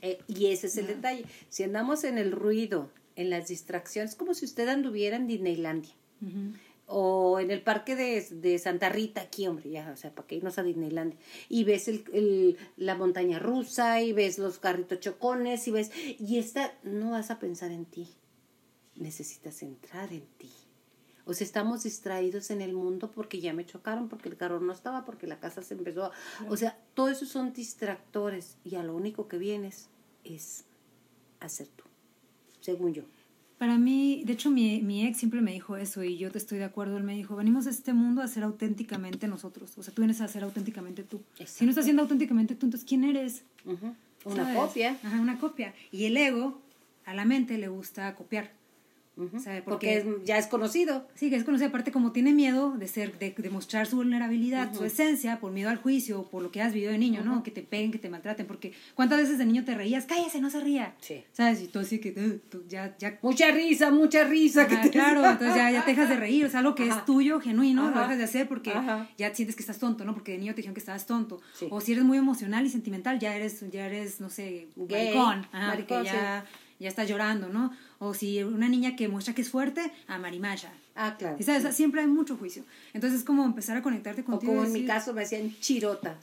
[0.00, 1.24] Eh, y ese es el detalle.
[1.48, 5.92] Si andamos en el ruido, en las distracciones, como si usted anduviera en Disneylandia.
[6.86, 10.36] O en el parque de, de, Santa Rita, aquí, hombre, ya, o sea, para que
[10.36, 11.18] irnos a Disneylandia.
[11.48, 15.90] Y ves el, el, la montaña rusa, y ves los carritos chocones, y ves.
[16.20, 18.08] Y esta, no vas a pensar en ti.
[18.94, 20.50] Necesitas entrar en ti.
[21.24, 24.72] O sea, estamos distraídos en el mundo porque ya me chocaron, porque el carro no
[24.72, 26.06] estaba, porque la casa se empezó.
[26.06, 26.12] A...
[26.48, 29.88] O sea, todo eso son distractores y a lo único que vienes
[30.24, 30.64] es
[31.40, 31.84] hacer tú,
[32.60, 33.02] según yo.
[33.58, 36.58] Para mí, de hecho, mi, mi ex siempre me dijo eso y yo te estoy
[36.58, 36.96] de acuerdo.
[36.96, 39.78] Él me dijo, venimos a este mundo a ser auténticamente nosotros.
[39.78, 41.22] O sea, tú vienes a ser auténticamente tú.
[41.46, 43.44] Si no estás siendo auténticamente tú, entonces, ¿quién eres?
[44.24, 44.98] Una copia.
[45.04, 45.74] Ajá, una copia.
[45.92, 46.60] Y el ego,
[47.04, 48.50] a la mente le gusta copiar.
[49.64, 51.06] Porque, ya es conocido.
[51.14, 51.68] Sí, que es conocido.
[51.68, 55.76] Aparte, como tiene miedo de ser, de, mostrar su vulnerabilidad, su esencia, por miedo al
[55.76, 57.42] juicio, por lo que has vivido de niño, ¿no?
[57.42, 58.46] Que te peguen, que te maltraten.
[58.46, 60.06] Porque ¿cuántas veces de niño te reías?
[60.06, 60.94] Cállese, no se ría.
[61.00, 61.22] Sí.
[61.32, 61.62] ¿Sabes?
[61.62, 63.18] Y tú así que ya, ya.
[63.22, 64.66] Mucha risa, mucha risa.
[64.66, 66.46] que Claro, entonces ya, ya te dejas de reír.
[66.46, 68.72] O sea, algo que es tuyo, genuino, lo dejas de hacer porque
[69.18, 70.14] ya sientes que estás tonto, ¿no?
[70.14, 71.40] Porque de niño te dijeron que estabas tonto.
[71.70, 75.46] O si eres muy emocional y sentimental, ya eres, ya eres no sé, maricón.
[75.52, 76.44] maricón, ya,
[76.78, 77.72] ya estás llorando, ¿no?
[78.04, 80.72] O si una niña que muestra que es fuerte, a marimacha.
[80.96, 81.36] Ah, claro.
[81.38, 82.64] Y sabes, siempre hay mucho juicio.
[82.94, 84.54] Entonces es como empezar a conectarte contigo.
[84.54, 86.18] O como en mi caso me decían chirota.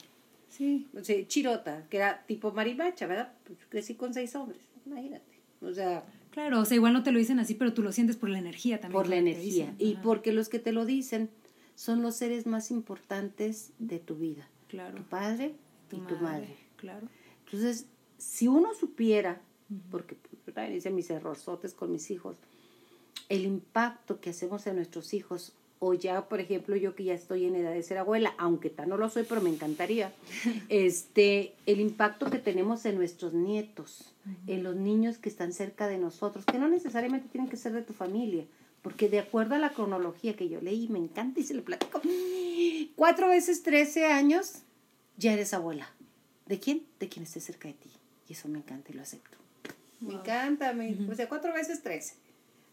[0.50, 0.88] Sí.
[0.94, 3.32] O sea, chirota, que era tipo marimacha, ¿verdad?
[3.44, 5.40] Pues crecí con seis hombres, imagínate.
[5.62, 6.04] O sea...
[6.32, 8.38] Claro, o sea, igual no te lo dicen así, pero tú lo sientes por la
[8.38, 9.00] energía también.
[9.00, 9.74] Por la energía.
[9.78, 11.30] Y porque los que te lo dicen
[11.76, 14.46] son los seres más importantes de tu vida.
[14.68, 14.96] Claro.
[14.96, 15.54] Tu padre
[15.90, 16.58] y tu madre.
[16.76, 17.08] Claro.
[17.46, 17.86] Entonces,
[18.18, 19.40] si uno supiera,
[19.90, 20.16] porque
[20.72, 22.36] hice mis errorzotes con mis hijos,
[23.28, 27.46] el impacto que hacemos en nuestros hijos, o ya, por ejemplo, yo que ya estoy
[27.46, 30.12] en edad de ser abuela, aunque tan no lo soy, pero me encantaría,
[30.68, 34.12] este, el impacto que tenemos en nuestros nietos,
[34.46, 37.82] en los niños que están cerca de nosotros, que no necesariamente tienen que ser de
[37.82, 38.44] tu familia,
[38.82, 42.02] porque de acuerdo a la cronología que yo leí, me encanta y se le platico,
[42.96, 44.62] cuatro veces trece años,
[45.16, 45.90] ya eres abuela.
[46.46, 46.82] ¿De quién?
[46.98, 47.90] De quien esté cerca de ti.
[48.28, 49.38] Y eso me encanta y lo acepto.
[50.00, 52.14] Me encanta, me, o sea, cuatro veces trece.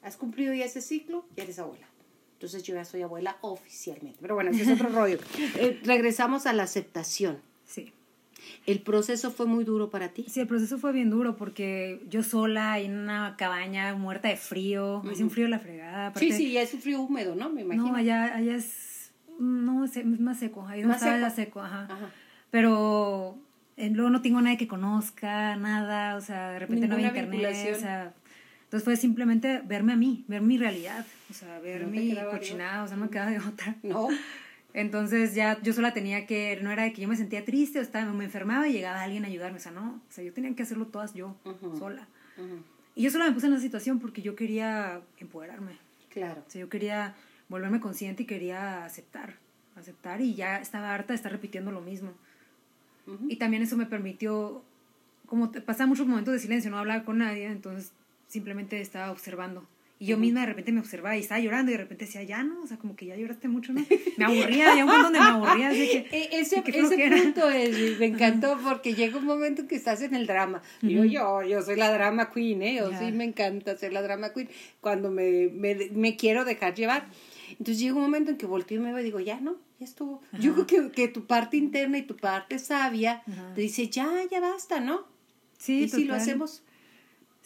[0.02, 1.88] Has cumplido ya ese ciclo, ya eres abuela.
[2.34, 4.20] Entonces yo ya soy abuela oficialmente.
[4.22, 5.18] Pero bueno, ese es otro rollo.
[5.56, 7.40] Eh, regresamos a la aceptación.
[7.66, 7.92] Sí.
[8.66, 10.26] ¿El proceso fue muy duro para ti?
[10.30, 15.02] Sí, el proceso fue bien duro porque yo sola en una cabaña muerta de frío,
[15.04, 16.14] me hice un frío la fregada.
[16.16, 17.50] sí, sí, ya es un frío húmedo, ¿no?
[17.50, 17.88] Me imagino.
[17.88, 21.88] No, allá, allá es, no, es más seco, ahí no estaba seco, ajá.
[22.52, 23.38] Pero
[23.78, 27.80] luego no tengo nadie que conozca, nada, o sea, de repente no había internet, o
[27.80, 28.14] sea,
[28.64, 32.88] entonces fue simplemente verme a mí, ver mi realidad, o sea, ver mi cochinada, o
[32.88, 33.76] sea, no me quedaba de otra.
[33.84, 34.10] No.
[34.74, 37.82] Entonces ya yo sola tenía que, no era de que yo me sentía triste o
[37.82, 40.54] estaba, me enfermaba y llegaba alguien a ayudarme, o sea, no, o sea, yo tenía
[40.56, 41.36] que hacerlo todas yo,
[41.80, 42.08] sola.
[42.94, 45.78] Y yo sola me puse en esa situación porque yo quería empoderarme.
[46.10, 46.44] Claro.
[46.46, 47.16] O sea, yo quería
[47.48, 49.36] volverme consciente y quería aceptar,
[49.76, 52.12] aceptar y ya estaba harta de estar repitiendo lo mismo.
[53.28, 54.64] Y también eso me permitió,
[55.26, 57.92] como pasaba muchos momentos de silencio, no hablaba con nadie, entonces
[58.28, 59.66] simplemente estaba observando.
[60.00, 62.44] Y yo misma de repente me observaba y estaba llorando y de repente decía, ya
[62.44, 63.84] no, o sea, como que ya lloraste mucho, ¿no?
[64.18, 65.70] Me aburría, había un donde me aburría.
[65.70, 69.76] Así que, e, ese ese punto es, me encantó porque llega un momento en que
[69.76, 70.62] estás en el drama.
[70.84, 72.84] yo, yo, yo soy la drama queen, ¿eh?
[72.84, 74.50] O sí me encanta ser la drama queen
[74.82, 77.08] cuando me, me, me quiero dejar llevar.
[77.52, 79.86] Entonces llega un momento en que volteo y me veo y digo, ya no, ya
[79.86, 80.22] estuvo.
[80.40, 83.24] Yo creo que, que, tu parte interna y tu parte sabia
[83.56, 85.06] te dice, ya, ya basta, ¿no?
[85.58, 86.64] Sí, y si lo hacemos.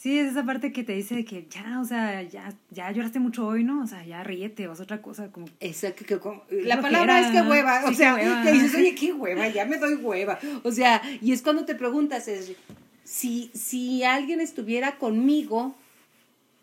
[0.01, 3.45] Sí, es esa parte que te dice que ya, o sea, ya, ya lloraste mucho
[3.45, 3.83] hoy, ¿no?
[3.83, 5.45] O sea, ya ríete, o es otra cosa como...
[5.59, 6.19] Exacto, que,
[6.63, 9.93] la palabra es que hueva, o sea, te dices, oye, qué hueva, ya me doy
[9.93, 10.39] hueva.
[10.63, 12.53] O sea, y es cuando te preguntas, es,
[13.03, 15.75] si, si alguien estuviera conmigo...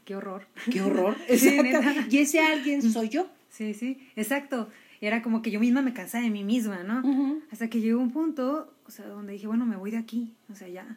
[0.08, 0.46] Qué horror.
[0.70, 2.08] Qué horror, exacto.
[2.08, 3.28] y ese alguien soy yo.
[3.50, 4.70] Sí, sí, exacto.
[5.02, 7.42] Y era como que yo misma me cansaba de mí misma, ¿no?
[7.52, 10.54] Hasta que llegó un punto, o sea, donde dije, bueno, me voy de aquí, o
[10.54, 10.96] sea, ya.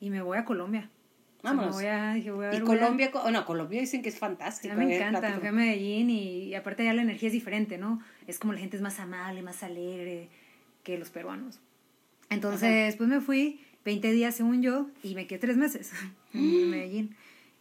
[0.00, 0.90] Y me voy a Colombia.
[1.42, 1.76] Vamos.
[1.76, 4.74] voy a, dije, voy a y Colombia, oh, no, Colombia dicen que es fantástico.
[4.74, 8.02] me encanta, fui a Medellín y, aparte ya la energía es diferente, ¿no?
[8.26, 10.28] Es como la gente es más amable, más alegre
[10.82, 11.58] que los peruanos.
[12.28, 15.90] Entonces, pues me fui 20 días según yo y me quedé tres meses
[16.34, 17.16] en Medellín.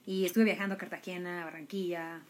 [0.08, 2.22] Y estuve viajando a Cartagena, Barranquilla,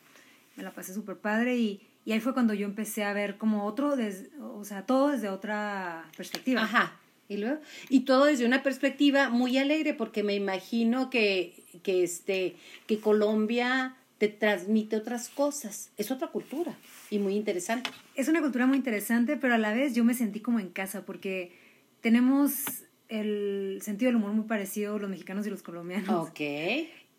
[0.57, 3.65] me la pasé súper padre y, y, ahí fue cuando yo empecé a ver como
[3.65, 3.95] otro,
[4.41, 6.63] o sea, todo desde otra perspectiva.
[6.63, 6.99] Ajá.
[7.29, 7.59] Y luego,
[7.89, 12.55] y todo desde una perspectiva muy alegre, porque me imagino que, que este,
[12.87, 15.91] que Colombia te transmite otras cosas.
[15.97, 16.75] Es otra cultura
[17.09, 17.91] y muy interesante.
[18.15, 21.05] Es una cultura muy interesante, pero a la vez yo me sentí como en casa,
[21.05, 21.51] porque
[22.01, 22.63] tenemos
[23.09, 26.29] el sentido del humor muy parecido los mexicanos y los colombianos.
[26.29, 26.39] Ok.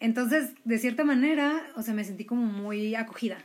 [0.01, 3.39] Entonces, de cierta manera, o sea, me sentí como muy acogida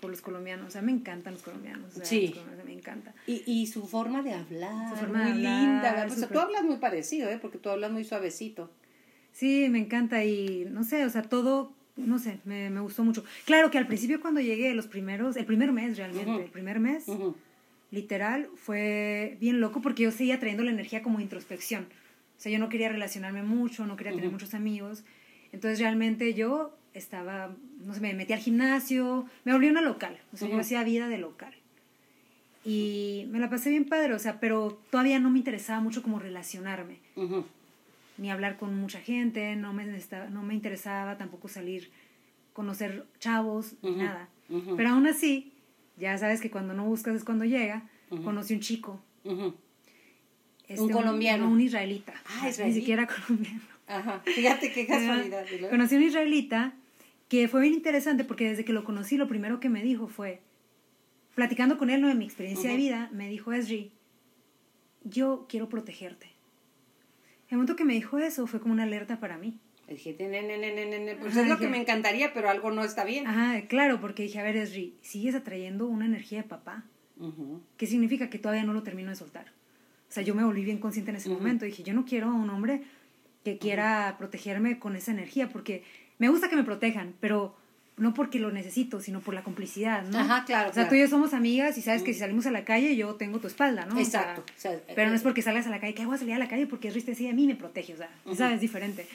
[0.00, 0.68] por los colombianos.
[0.68, 1.92] O sea, me encantan los colombianos.
[1.92, 2.22] O sea, Sí.
[2.28, 3.14] los colombianos me encanta.
[3.26, 6.06] Y, y su forma de hablar, Su forma muy de hablar, linda.
[6.08, 7.38] O sea, tú hablas muy parecido, ¿eh?
[7.40, 8.70] Porque tú hablas muy suavecito.
[9.32, 13.22] Sí, me encanta y no sé, o sea, todo, no sé, me, me gustó mucho.
[13.44, 17.04] Claro que al principio cuando llegué, los primeros, el primer mes realmente, el primer mes,
[17.90, 21.84] literal, fue bien loco porque yo seguía trayendo la energía como introspección.
[22.38, 25.04] O sea, yo no quería relacionarme mucho, no quería tener muchos amigos.
[25.52, 30.18] Entonces realmente yo estaba, no sé, me metí al gimnasio, me volví una local.
[30.32, 31.54] O sea, yo hacía vida de local.
[32.64, 36.18] Y me la pasé bien padre, o sea, pero todavía no me interesaba mucho como
[36.18, 36.98] relacionarme
[38.18, 39.84] ni hablar con mucha gente, no me,
[40.30, 41.90] no me interesaba tampoco salir,
[42.54, 44.28] conocer chavos, ni Ujú, nada.
[44.76, 45.52] Pero aún así,
[45.98, 47.82] ya sabes que cuando no buscas es cuando llega,
[48.24, 49.00] conocí un chico.
[50.66, 51.44] Este, Un colombiano.
[51.44, 52.14] no, un israelita.
[52.26, 52.74] Ah, Ni israelí.
[52.74, 53.60] siquiera colombiano.
[53.86, 54.22] Ajá.
[54.24, 55.46] Fíjate qué casualidad.
[55.50, 55.70] ¿y luego?
[55.70, 56.74] Conocí a un israelita
[57.28, 60.40] que fue bien interesante porque desde que lo conocí, lo primero que me dijo fue,
[61.34, 62.08] platicando con él ¿no?
[62.08, 62.84] de mi experiencia de Ujú.
[62.84, 63.92] vida, me dijo, Esri,
[65.04, 66.26] yo quiero protegerte.
[67.48, 69.58] El momento que me dijo eso fue como una alerta para mí.
[69.88, 71.14] Dije, "Ne, ne, ne, ne, ne, ne".
[71.14, 73.24] pues Ajá, es lo que me encantaría, pero algo no está bien.
[73.24, 76.84] Ajá, claro, porque dije, a ver, Esri, sigues atrayendo una energía de papá.
[77.18, 77.60] Ujú.
[77.76, 78.28] ¿Qué significa?
[78.28, 79.46] Que todavía no lo termino de soltar.
[80.08, 81.64] O sea, yo me volví bien consciente en ese momento.
[81.64, 82.82] Dije, yo no quiero a un hombre
[83.46, 85.84] que quiera protegerme con esa energía, porque
[86.18, 87.54] me gusta que me protejan, pero
[87.96, 90.18] no porque lo necesito, sino por la complicidad, ¿no?
[90.18, 90.88] Ajá, claro, O sea, claro.
[90.88, 93.38] tú y yo somos amigas y sabes que si salimos a la calle yo tengo
[93.38, 94.00] tu espalda, ¿no?
[94.00, 94.42] O sea, Exacto.
[94.48, 96.34] O sea, pero no eh, es porque salgas a la calle, que voy a salir
[96.34, 98.56] a la calle porque Riste sí a mí me protege, o sea, ¿sabes?
[98.56, 99.06] Es diferente.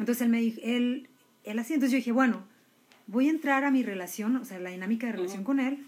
[0.00, 1.08] Entonces él me dijo, él,
[1.44, 2.42] él así, entonces yo dije, bueno,
[3.06, 5.86] voy a entrar a mi relación, o sea, la dinámica de relación con él,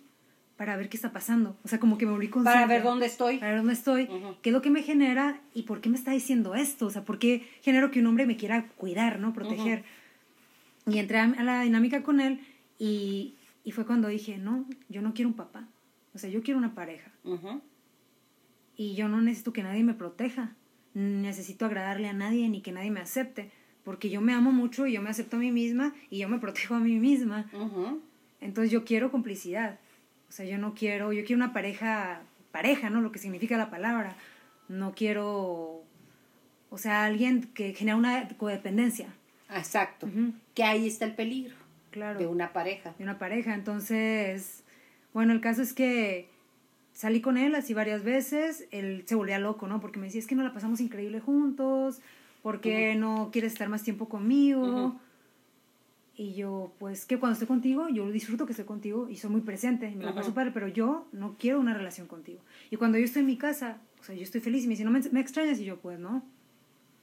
[0.56, 1.56] para ver qué está pasando.
[1.64, 2.56] O sea, como que me volví consciente.
[2.56, 3.38] Para ver dónde estoy.
[3.38, 4.08] Para ver dónde estoy,
[4.42, 6.86] qué es lo que me genera y por qué me está diciendo esto.
[6.86, 9.32] O sea, por qué genero que un hombre me quiera cuidar, ¿no?
[9.32, 9.84] Proteger.
[10.86, 12.40] Y entré a la dinámica con él
[12.78, 13.34] y,
[13.64, 15.68] y fue cuando dije, no, yo no quiero un papá.
[16.14, 17.10] O sea, yo quiero una pareja.
[18.76, 20.54] Y yo no necesito que nadie me proteja.
[20.94, 23.50] Necesito agradarle a nadie ni que nadie me acepte.
[23.84, 26.38] Porque yo me amo mucho y yo me acepto a mí misma y yo me
[26.38, 27.46] protejo a mí misma.
[28.40, 29.78] Entonces yo quiero complicidad.
[30.32, 33.02] O sea, yo no quiero, yo quiero una pareja, pareja, ¿no?
[33.02, 34.16] Lo que significa la palabra.
[34.66, 35.82] No quiero,
[36.70, 39.08] o sea, alguien que genera una codependencia.
[39.54, 40.08] Exacto.
[40.54, 41.54] Que ahí está el peligro
[41.90, 42.18] Claro.
[42.18, 42.94] de una pareja.
[42.96, 43.52] de una pareja.
[43.52, 44.64] Entonces,
[45.12, 46.30] bueno, el caso es que
[46.94, 49.82] salí con él así varias veces, él se volvía loco, ¿no?
[49.82, 52.00] Porque me decía, es que no la pasamos increíble juntos,
[52.42, 54.62] ¿por qué no quieres estar más tiempo conmigo?
[54.86, 54.98] Ujú.
[56.14, 59.40] Y yo, pues que cuando estoy contigo, yo disfruto que estoy contigo y soy muy
[59.40, 62.40] presente, y me la paso padre, pero yo no quiero una relación contigo.
[62.70, 64.84] Y cuando yo estoy en mi casa, o sea, yo estoy feliz y me dice,
[64.84, 65.58] ¿no me, me extrañas?
[65.58, 66.22] Y yo, pues no.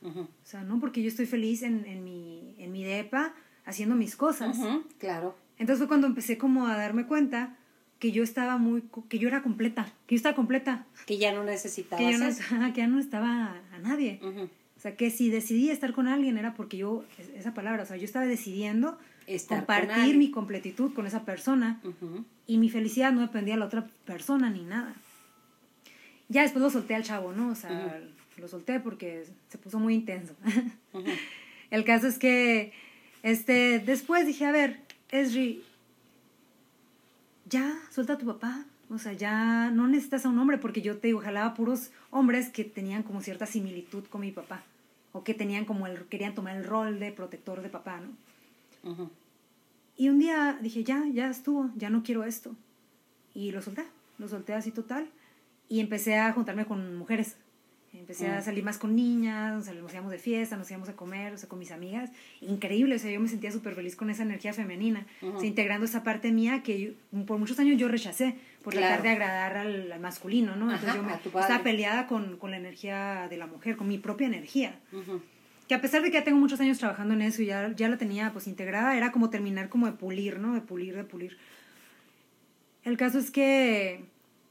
[0.01, 0.21] Ujú.
[0.21, 3.33] O sea, no, porque yo estoy feliz en, en, mi, en mi depa
[3.65, 4.57] haciendo mis cosas.
[4.57, 4.83] Ujú.
[4.99, 5.35] Claro.
[5.57, 7.57] Entonces fue cuando empecé como a darme cuenta
[7.99, 11.43] que yo estaba muy, que yo era completa, que yo estaba completa, Que ya no
[11.43, 14.19] necesitabas que yo no, que ya no estaba a nadie.
[14.23, 14.49] Ujú.
[14.79, 17.85] O sea, que si decidí estar con alguien era porque yo, es- esa palabra, o
[17.85, 21.81] sea, yo estaba decidiendo Estar compartir mi completitud con esa persona
[22.47, 24.95] y mi felicidad no dependía de la otra persona ni nada.
[26.29, 27.49] Ya después lo solté al chavo, ¿no?
[27.49, 27.69] O sea,
[28.37, 30.33] lo solté porque se puso muy intenso.
[31.71, 32.71] El caso es que
[33.21, 34.79] este, después dije, a ver,
[35.11, 35.61] Esri,
[37.49, 38.63] ya, suelta a tu papá.
[38.89, 42.49] O sea, ya no necesitas a un hombre, porque yo te digo, jalaba puros hombres
[42.49, 44.63] que tenían como cierta similitud con mi papá.
[45.11, 49.09] O que tenían como el, querían tomar el rol de protector de papá, ¿no?
[49.97, 52.55] Y un día dije, ya, ya estuvo, ya no quiero esto.
[53.33, 53.83] Y lo solté,
[54.17, 55.07] lo solté así total.
[55.67, 57.35] Y empecé a juntarme con mujeres.
[57.91, 58.43] Empecé a Mm.
[58.43, 61.57] salir más con niñas, nos íbamos de fiesta, nos íbamos a comer, o sea, con
[61.57, 62.11] mis amigas.
[62.39, 65.85] Increíble, o sea, yo me sentía súper feliz con esa energía femenina, o sea, integrando
[65.85, 66.79] esa parte mía que
[67.11, 68.87] yo- por muchos años yo rechacé, por Claro.
[68.87, 70.65] tratar de agradar al, al masculino, ¿no?
[70.65, 73.97] Entonces Ajá, yo me, estaba peleada con, con la energía de la mujer, con mi
[73.97, 75.21] propia energía Ujú.
[75.67, 77.87] que a pesar de que ya tengo muchos años trabajando en eso y ya, ya
[77.89, 80.53] la tenía pues integrada, era como terminar como de pulir, ¿no?
[80.53, 81.37] De pulir, de pulir.
[82.83, 84.03] El caso es que,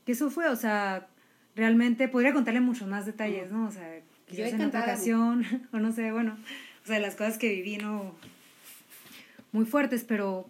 [0.06, 1.08] que eso fue, o sea,
[1.56, 3.66] realmente podría contarle muchos más detalles, ¿no?
[3.66, 6.36] O sea, quizás en otra ocasión, o no sé, bueno,
[6.84, 8.14] o sea, las cosas que viví, ¿no?
[9.52, 10.48] Muy fuertes, pero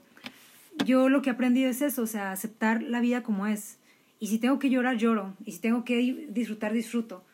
[0.84, 3.78] yo lo que he aprendido es eso, o sea, aceptar la vida como es.
[4.20, 5.34] Y si tengo que llorar, lloro.
[5.44, 7.24] Y si tengo que disfrutar, disfruto.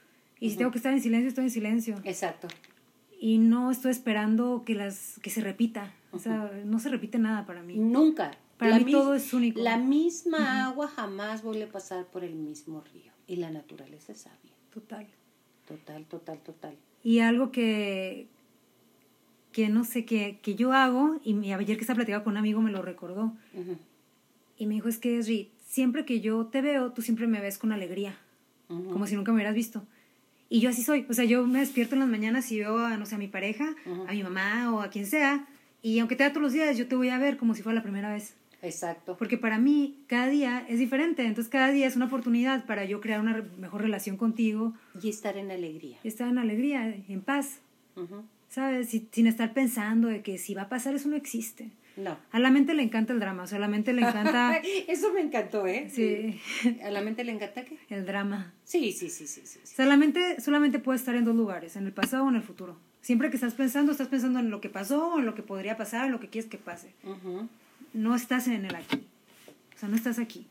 [0.40, 2.48] Y si tengo que estar en silencio, estoy en silencio Exacto.
[3.18, 7.46] y no estoy esperando que las que se repita o sea no se repite nada
[7.46, 8.32] para mí Nunca.
[8.58, 9.60] Para mí todo es único.
[9.60, 13.12] La misma agua jamás vuelve a pasar por el mismo río.
[13.26, 14.52] Y la naturaleza es sabia.
[14.72, 15.06] total
[15.66, 16.76] Total, total, total.
[17.02, 18.28] Y algo que,
[19.54, 22.60] que no sé, que, que yo hago, y ayer que estaba platicando con un amigo
[22.60, 23.32] me lo recordó,
[24.58, 27.56] y me dijo, es que Esri, siempre que yo te veo, tú siempre me ves
[27.56, 28.18] con alegría,
[28.66, 29.86] como si nunca me hubieras visto.
[30.50, 32.96] Y yo así soy, o sea, yo me despierto en las mañanas y veo a,
[32.96, 33.76] no sé, a mi pareja,
[34.08, 35.46] a mi mamá o a quien sea,
[35.82, 37.76] y aunque te da todos los días, yo te voy a ver como si fuera
[37.76, 38.34] la primera vez.
[38.60, 39.16] Exacto.
[39.16, 43.00] Porque para mí cada día es diferente, entonces cada día es una oportunidad para yo
[43.00, 44.74] crear una mejor relación contigo.
[45.00, 45.98] Y estar en alegría.
[46.02, 47.60] estar en alegría, en paz.
[48.54, 48.88] ¿Sabes?
[49.10, 51.72] sin estar pensando de que si va a pasar eso no existe.
[51.96, 52.16] No.
[52.30, 54.56] A la mente le encanta el drama, o sea, a la mente le encanta...
[54.88, 55.90] Eso me encantó, ¿eh?
[55.92, 56.40] Sí.
[56.84, 57.78] ¿A la mente le encanta qué?
[57.88, 58.52] El drama.
[58.62, 59.58] Sí, sí, sí, sí, sí.
[59.62, 62.36] O sea, la mente solamente puede estar en dos lugares, en el pasado o en
[62.36, 62.78] el futuro.
[63.00, 66.06] Siempre que estás pensando, estás pensando en lo que pasó, en lo que podría pasar,
[66.06, 66.94] en lo que quieres que pase.
[67.92, 69.04] No estás en el aquí.
[69.74, 70.46] O sea, no estás aquí.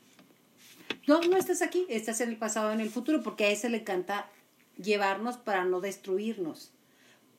[1.08, 3.70] No, no estás aquí, estás en el pasado o en el futuro, porque a ese
[3.70, 4.28] le encanta
[4.78, 6.74] llevarnos para no destruirnos.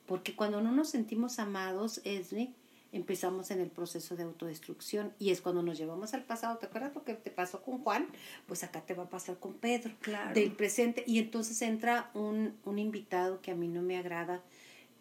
[0.05, 2.53] Porque cuando no nos sentimos amados, Esme,
[2.91, 6.57] empezamos en el proceso de autodestrucción y es cuando nos llevamos al pasado.
[6.57, 8.07] ¿Te acuerdas lo que te pasó con Juan?
[8.47, 10.33] Pues acá te va a pasar con Pedro, claro.
[10.33, 11.03] del presente.
[11.05, 14.41] Y entonces entra un, un invitado que a mí no me agrada,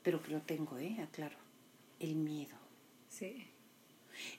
[0.02, 0.96] pero que lo tengo, ¿eh?
[1.02, 1.36] Aclaro.
[2.00, 2.56] El miedo.
[3.08, 3.46] Sí.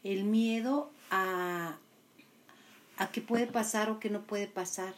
[0.03, 1.77] El miedo a,
[2.97, 4.93] a qué puede pasar o qué no puede pasar.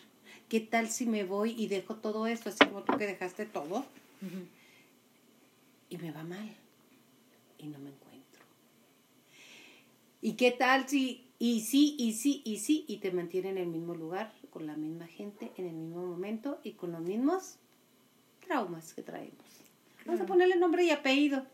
[0.49, 3.86] ¿Qué tal si me voy y dejo todo esto, así como tú que dejaste todo?
[5.89, 6.56] Y me va mal.
[7.58, 8.43] Y no me encuentro.
[10.21, 13.67] ¿Y qué tal si, y sí, y sí, y sí, y te mantiene en el
[13.67, 17.58] mismo lugar, con la misma gente, en el mismo momento y con los mismos
[18.45, 19.45] traumas que traemos?
[20.06, 21.45] Vamos a ponerle nombre y apellido.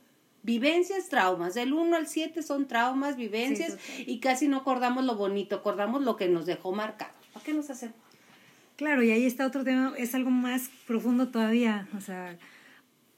[0.43, 1.53] Vivencias, traumas.
[1.53, 6.15] Del 1 al 7 son traumas, vivencias, y casi no acordamos lo bonito, acordamos lo
[6.17, 7.13] que nos dejó marcado.
[7.33, 7.95] ¿Para qué nos hacemos?
[8.75, 11.87] Claro, y ahí está otro tema, es algo más profundo todavía.
[11.95, 12.37] O sea,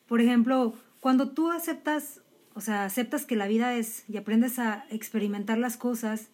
[0.07, 2.23] por ejemplo, cuando tú aceptas
[2.55, 6.29] o sea, aceptas que la vida es y aprendes a experimentar las cosas,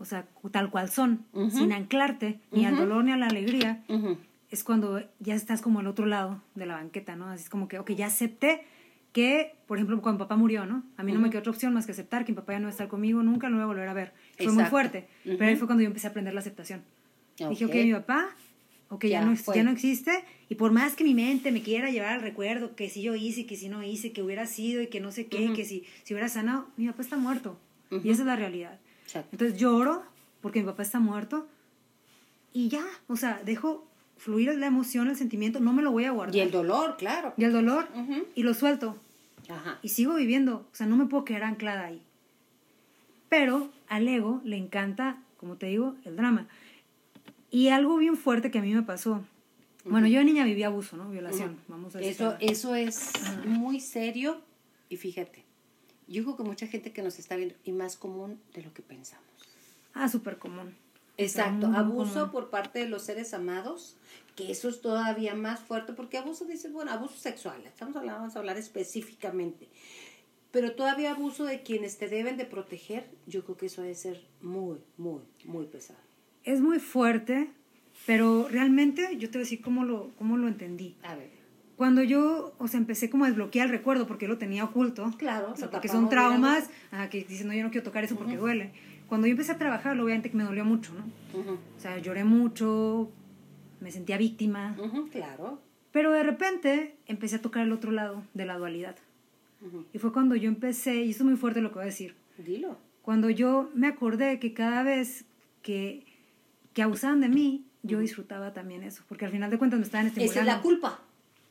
[0.00, 3.84] o sea, tal cual son, sin anclarte ni al dolor ni a la alegría,
[4.50, 7.28] es cuando ya estás como al otro lado de la banqueta, ¿no?
[7.28, 8.64] Así es como que, ok, ya acepté
[9.12, 10.82] que, por ejemplo, cuando papá murió, ¿no?
[10.96, 12.64] A mí no me quedó otra opción más que aceptar que mi papá ya no
[12.64, 14.12] va a estar conmigo, nunca lo voy a volver a ver.
[14.38, 16.82] Fue muy fuerte, pero ahí fue cuando yo empecé a aprender la aceptación.
[17.48, 18.30] Dije, ok, mi papá
[18.88, 21.90] o que ya, no, ya no existe, y por más que mi mente me quiera
[21.90, 24.86] llevar al recuerdo que si yo hice, que si no hice, que hubiera sido y
[24.86, 27.58] que no sé qué, que si, si hubiera sanado, mi papá está muerto.
[27.90, 28.78] Y esa es la realidad.
[29.32, 30.02] Entonces lloro
[30.40, 31.46] porque mi papá está muerto
[32.52, 36.10] y ya, o sea, dejo fluir la emoción, el sentimiento, no me lo voy a
[36.10, 36.34] guardar.
[36.34, 37.34] Y el dolor, claro.
[37.36, 37.88] Y el dolor,
[38.34, 38.98] y lo suelto.
[39.82, 42.02] Y sigo viviendo, o sea, no me puedo quedar anclada ahí.
[43.28, 46.48] Pero al ego le encanta, como te digo, el drama.
[47.50, 49.24] Y algo bien fuerte que a mí me pasó.
[49.84, 51.08] Bueno, yo de niña vivía abuso, ¿no?
[51.08, 51.58] Violación.
[51.68, 53.12] Vamos a eso, eso es
[53.46, 54.40] muy serio
[54.88, 55.44] y fíjate,
[56.06, 58.82] yo creo que mucha gente que nos está viendo y más común de lo que
[58.82, 59.26] pensamos.
[59.94, 60.74] Ah, súper común.
[61.16, 63.96] Exacto, abuso por parte de los seres amados,
[64.36, 68.36] que eso es todavía más fuerte, porque abuso dice, bueno, abuso sexual, estamos hablando, vamos
[68.36, 69.68] a hablar específicamente,
[70.52, 74.22] pero todavía abuso de quienes te deben de proteger, yo creo que eso debe ser
[74.40, 76.07] muy, muy, muy pesado
[76.48, 77.50] es muy fuerte,
[78.06, 80.96] pero realmente yo te voy a decir cómo lo, cómo lo entendí.
[81.02, 81.30] A ver.
[81.76, 85.12] Cuando yo, o sea, empecé como a desbloquear el recuerdo porque lo tenía oculto.
[85.18, 85.52] Claro.
[85.52, 86.70] O sea, porque son traumas,
[87.10, 88.72] que dicen, no, yo no quiero tocar eso porque duele.
[89.08, 91.04] Cuando yo empecé a trabajar, obviamente que me dolió mucho, ¿no?
[91.76, 93.12] O sea, lloré mucho,
[93.80, 94.74] me sentía víctima.
[95.12, 95.60] claro.
[95.92, 98.96] Pero de repente empecé a tocar el otro lado de la dualidad.
[99.92, 102.14] Y fue cuando yo empecé, y esto es muy fuerte lo que voy a decir.
[102.38, 102.78] Dilo.
[103.02, 105.24] Cuando yo me acordé que cada vez
[105.62, 106.07] que
[106.78, 110.06] que abusaban de mí, yo disfrutaba también eso, porque al final de cuentas me estaban
[110.06, 110.30] estimulando.
[110.30, 111.00] Esa es la culpa,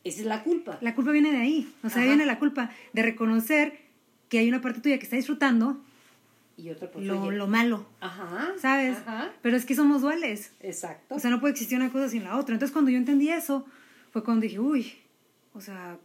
[0.05, 0.77] esa es la culpa.
[0.79, 3.77] La culpa viene de ahí, o sea, viene la culpa de reconocer
[4.29, 5.83] que hay una parte tuya que está disfrutando
[6.55, 7.85] y otra pues, lo, lo, malo.
[7.99, 8.53] Ajá.
[8.57, 8.99] ¿Sabes?
[9.41, 10.53] Pero es que somos duales.
[10.61, 11.15] Exacto.
[11.15, 12.53] O sea, no puede existir una cosa sin la otra.
[12.53, 13.65] Entonces, cuando yo entendí eso,
[14.13, 14.93] fue cuando dije, uy,
[15.53, 15.97] o sea,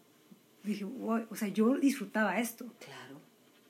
[0.65, 2.67] dije, uy, o sea, yo disfrutaba esto.
[2.85, 3.21] Claro.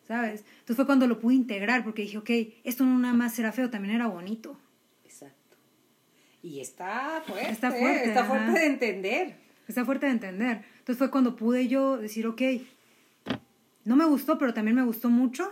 [0.08, 0.46] ¿Sabes?
[0.60, 2.30] Entonces fue cuando lo pude integrar, porque dije, ok,
[2.64, 4.56] esto no nada más era feo, también era bonito.
[6.42, 9.36] Y está fuerte, está fuerte, está fuerte de entender.
[9.68, 10.64] Está fuerte de entender.
[10.78, 12.42] Entonces fue cuando pude yo decir, ok,
[13.84, 15.50] no me gustó, pero también me gustó mucho.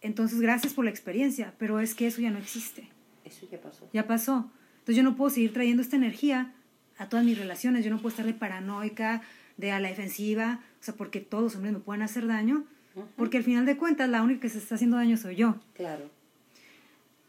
[0.00, 2.88] Entonces, gracias por la experiencia, pero es que eso ya no existe.
[3.24, 3.88] Eso ya pasó.
[3.92, 4.50] Ya pasó.
[4.78, 6.52] Entonces yo no puedo seguir trayendo esta energía
[6.98, 7.84] a todas mis relaciones.
[7.84, 9.22] Yo no puedo estar de paranoica,
[9.56, 12.64] de a la defensiva, o sea, porque todos los hombres me pueden hacer daño.
[13.16, 15.56] Porque al final de cuentas, la única que se está haciendo daño soy yo.
[15.74, 16.10] Claro.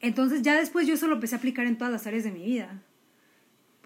[0.02, 2.43] Entonces ya después yo eso lo empecé a aplicar en todas las áreas de mi
[2.45, 2.82] vida.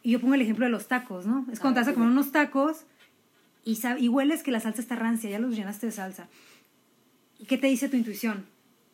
[0.03, 1.45] y yo pongo el ejemplo de los tacos, ¿no?
[1.51, 1.93] Es cuando Ah, te vas a sí.
[1.95, 2.85] comer unos tacos
[3.63, 6.27] y, hueles que la salsa está rancia, ya los llenaste de salsa.
[7.37, 8.47] ¿Y qué te dice tu intuición?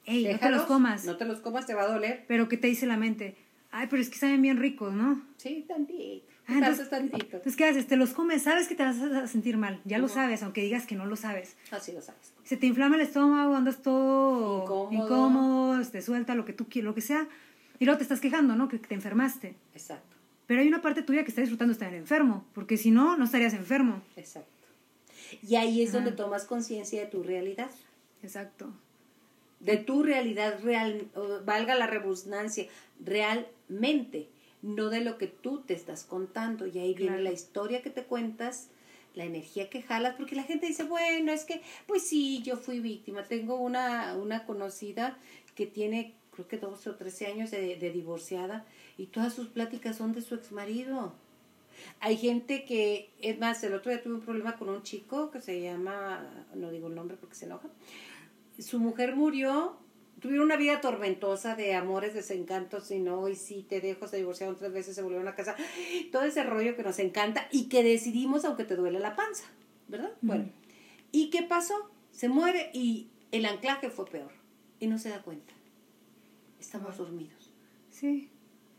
[0.05, 1.05] Ey, no te los comas.
[1.05, 2.25] No te los comas, te va a doler.
[2.27, 3.37] Pero ¿qué te dice la mente?
[3.71, 5.21] Ay, pero es que saben bien ricos, ¿no?
[5.37, 6.27] Sí, tantito.
[6.49, 7.25] Ah, entonces, tantito.
[7.25, 7.87] entonces, ¿qué haces?
[7.87, 10.85] Te los comes, sabes que te vas a sentir mal, ya lo sabes, aunque digas
[10.85, 11.57] que no lo sabes.
[11.71, 12.33] Así lo sabes.
[12.45, 15.05] Se te inflama el estómago, andas todo Incómodo.
[15.05, 17.27] incómodo, te suelta lo que tú quieras, lo que sea,
[17.79, 18.69] y luego te estás quejando, ¿no?
[18.69, 19.55] Que te enfermaste.
[19.73, 23.25] Exacto, Pero hay una parte tuya que está disfrutando estar enfermo, porque si no, no
[23.25, 24.01] estarías enfermo.
[24.15, 24.47] exacto.
[25.45, 27.69] Y ahí es donde tomas conciencia de tu realidad.
[28.23, 28.71] Exacto.
[29.59, 31.07] de tu realidad real,
[31.45, 32.67] valga la redundancia,
[33.03, 34.29] realmente,
[34.61, 36.67] no de lo que tú te estás contando.
[36.67, 38.69] Y ahí viene la historia que te cuentas,
[39.13, 42.79] la energía que jalas, porque la gente dice, bueno, es que, pues sí, yo fui
[42.79, 43.23] víctima.
[43.23, 45.17] Tengo una, una conocida
[45.55, 48.65] que tiene, creo que 12 o 13 años de, de divorciada
[48.97, 51.13] y todas sus pláticas son de su exmarido.
[51.99, 55.41] Hay gente que, es más, el otro día tuve un problema con un chico que
[55.41, 57.69] se llama, no digo el nombre porque se enoja,
[58.59, 59.77] su mujer murió,
[60.19, 64.57] tuvieron una vida tormentosa de amores, desencantos, y no, y sí, te dejo, se divorciaron
[64.57, 65.55] tres veces, se volvieron a casa,
[66.11, 69.45] todo ese rollo que nos encanta y que decidimos aunque te duele la panza,
[69.87, 70.11] ¿verdad?
[70.21, 70.49] Bueno,
[71.11, 71.91] ¿y qué pasó?
[72.11, 74.31] Se muere y el anclaje fue peor
[74.79, 75.53] y no se da cuenta.
[76.59, 77.51] Estamos dormidos.
[77.91, 78.29] Sí.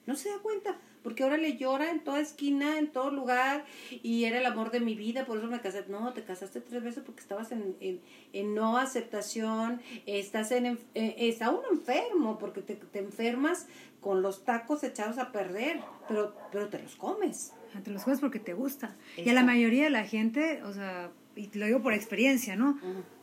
[0.06, 3.64] No se da cuenta, porque ahora le llora en toda esquina, en todo lugar,
[4.02, 5.84] y era el amor de mi vida, por eso me casé.
[5.88, 8.00] No, te casaste tres veces porque estabas en, en,
[8.32, 13.66] en no aceptación, estás en, enf- eh, está uno enfermo, porque te, te enfermas
[14.00, 17.52] con los tacos echados a perder, pero, pero te los comes.
[17.74, 18.96] Ah, Te los juegas porque te gusta.
[19.16, 22.78] Y a la mayoría de la gente, o sea, y lo digo por experiencia, ¿no?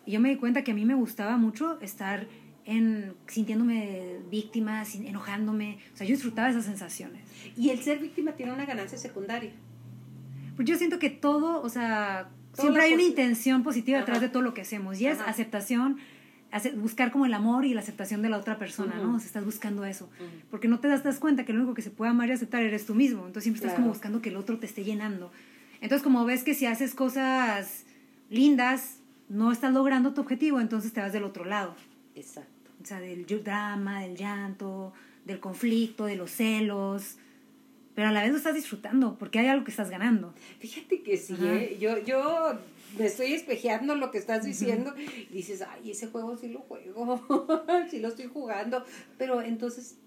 [0.05, 2.27] Y yo me di cuenta que a mí me gustaba mucho estar
[2.65, 5.77] en sintiéndome víctima, sin, enojándome.
[5.93, 7.21] O sea, yo disfrutaba esas sensaciones.
[7.55, 9.51] Y el ser víctima tiene una ganancia secundaria.
[10.55, 14.29] Pues yo siento que todo, o sea, Todo siempre hay una intención positiva detrás de
[14.29, 14.99] todo lo que hacemos.
[14.99, 15.29] Y es Ajá.
[15.29, 15.97] aceptación,
[16.51, 19.15] ace- buscar como el amor y la aceptación de la otra persona, ¿no?
[19.15, 20.09] O sea, estás buscando eso.
[20.49, 22.63] Porque no te das, das cuenta que lo único que se puede amar y aceptar
[22.63, 23.19] eres tú mismo.
[23.27, 23.83] Entonces siempre estás Claro.
[23.83, 25.31] como buscando que el otro te esté llenando.
[25.81, 27.85] Entonces como ves que si haces cosas
[28.29, 28.99] lindas,
[29.29, 31.75] no estás logrando tu objetivo, entonces te vas del otro lado.
[32.15, 32.49] Exacto.
[32.85, 34.93] O sea, del drama, del llanto,
[35.25, 37.17] del conflicto, de los celos.
[37.95, 40.35] Pero a la vez lo estás disfrutando porque hay algo que estás ganando.
[40.59, 41.35] Fíjate que sí.
[41.41, 41.77] ¿eh?
[41.79, 42.53] yo, yo
[42.99, 44.93] me estoy espejeando lo que estás diciendo.
[44.99, 47.25] y Dices, ay, ese juego sí lo juego,
[47.89, 48.83] sí lo estoy jugando.
[49.17, 49.97] Pero entonces,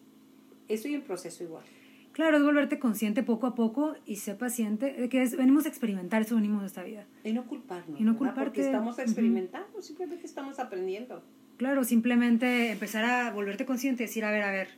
[0.69, 1.65] estoy en proceso igual.
[2.13, 5.69] Claro, es volverte consciente poco a poco y ser paciente de que es- venimos a
[5.69, 7.07] experimentar, eso venimos a esta vida.
[7.25, 7.99] Y no culparnos.
[8.01, 8.35] Y no ¿verdad?
[8.37, 8.61] Porque culparte.
[8.63, 11.25] estamos experimentando, simplemente estamos aprendiendo.
[11.59, 14.69] Claro, simplemente empezar a volverte consciente y decir, a ver, a ver,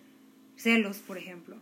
[0.56, 1.56] celos, por ejemplo.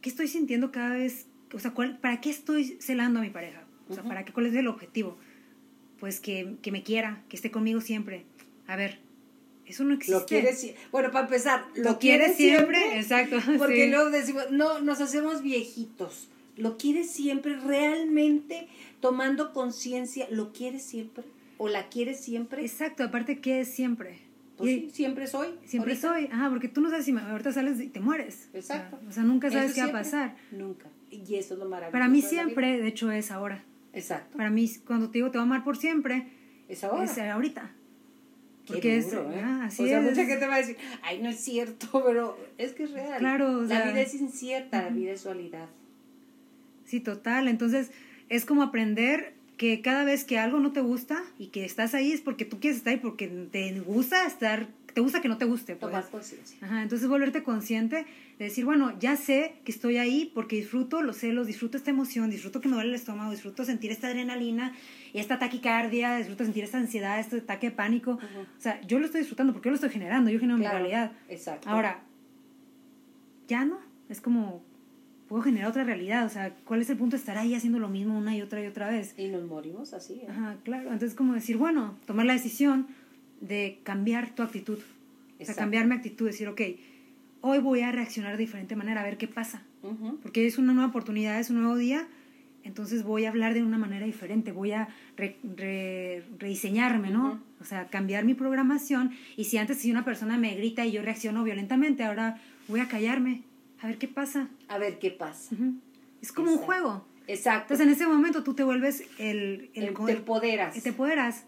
[0.00, 1.26] ¿Qué estoy sintiendo cada vez?
[1.52, 3.62] O sea, ¿cuál, ¿para qué estoy celando a mi pareja?
[3.88, 4.02] O sea.
[4.02, 4.32] ¿para qué?
[4.32, 5.18] ¿Cuál es el objetivo?
[6.00, 8.24] Pues que, que me quiera, que esté conmigo siempre.
[8.66, 8.98] A ver,
[9.66, 10.18] eso no existe.
[10.18, 13.90] Lo quieres, bueno, para empezar, lo, Lo quieres quieres siempre, siempre, exacto, Porque sí.
[13.90, 16.28] luego decimos, no, nos hacemos viejitos.
[16.56, 18.68] Lo quieres siempre, realmente
[19.00, 21.24] tomando conciencia, ¿lo quieres siempre?
[21.58, 22.62] ¿O la quieres siempre?
[22.62, 24.20] Exacto, aparte, ¿qué es siempre?
[24.56, 25.48] Pues Y- sí, siempre soy.
[25.64, 26.08] Siempre ahorita.
[26.08, 28.48] soy, ajá, porque tú no sabes si ahorita sales y te mueres.
[28.54, 28.96] Exacto.
[28.96, 30.36] O sea, o sea, nunca sabes Eso qué va a pasar.
[30.50, 30.86] Nunca.
[31.10, 31.92] Y eso es lo maravilloso.
[31.92, 33.62] Para mí la siempre, de hecho, es ahora.
[33.92, 34.36] Exacto.
[34.36, 36.28] Para mí, cuando te digo te voy a amar por siempre,
[36.68, 37.04] Es ahora.
[37.04, 37.72] es ahorita.
[38.66, 39.40] Qué Porque es, duro, ¿eh?
[39.42, 40.04] ah, así o sea, es.
[40.10, 43.18] mucha gente va a decir, ay, no es cierto, pero es que es real.
[43.18, 45.68] Claro, o La sea, vida es incierta, la vida es dualidad.
[46.84, 47.48] Sí, total.
[47.48, 47.90] Entonces,
[48.28, 52.12] es como aprender que cada vez que algo no te gusta y que estás ahí
[52.12, 55.46] es porque tú quieres estar ahí, porque te gusta estar, te gusta que no te
[55.46, 55.74] guste.
[55.74, 55.90] Pues.
[55.90, 56.58] Tomar conciencia.
[56.62, 58.06] Ajá, entonces volverte consciente
[58.38, 62.30] de decir, bueno, ya sé que estoy ahí porque disfruto los celos, disfruto esta emoción,
[62.30, 64.74] disfruto que me duele el estómago, disfruto sentir esta adrenalina
[65.12, 68.12] y esta taquicardia, disfruto sentir esta ansiedad, este ataque de pánico.
[68.12, 70.80] O sea, yo lo estoy disfrutando porque yo lo estoy generando, yo genero Claro, mi
[70.84, 71.12] realidad.
[71.28, 71.68] Exacto.
[71.68, 72.04] Ahora,
[73.48, 74.62] ya no, es como,
[75.28, 77.88] puedo generar otra realidad, o sea, ¿cuál es el punto de estar ahí haciendo lo
[77.88, 79.14] mismo una y otra y otra vez?
[79.18, 80.14] Y nos morimos así.
[80.14, 80.26] ¿eh?
[80.28, 82.86] Ajá, claro, entonces como decir, bueno, tomar la decisión
[83.40, 85.60] de cambiar tu actitud, o sea, Exacto.
[85.60, 86.60] cambiar mi actitud, decir, ok,
[87.42, 90.18] hoy voy a reaccionar de diferente manera, a ver qué pasa, Ujú.
[90.22, 92.08] porque es una nueva oportunidad, es un nuevo día,
[92.64, 97.28] entonces voy a hablar de una manera diferente, voy a re- re- rediseñarme, ¿no?
[97.28, 97.38] Ujú.
[97.60, 101.02] O sea, cambiar mi programación y si antes si una persona me grita y yo
[101.02, 103.42] reacciono violentamente, ahora voy a callarme,
[103.80, 104.48] a ver qué pasa.
[104.68, 105.54] A ver qué pasa.
[106.20, 106.66] Es como un Exacto.
[106.66, 107.04] juego.
[107.26, 107.74] Exacto.
[107.74, 109.70] Entonces en ese momento tú te vuelves el...
[109.74, 110.82] el, Em- te empoderas.
[110.82, 111.44] te empoderas.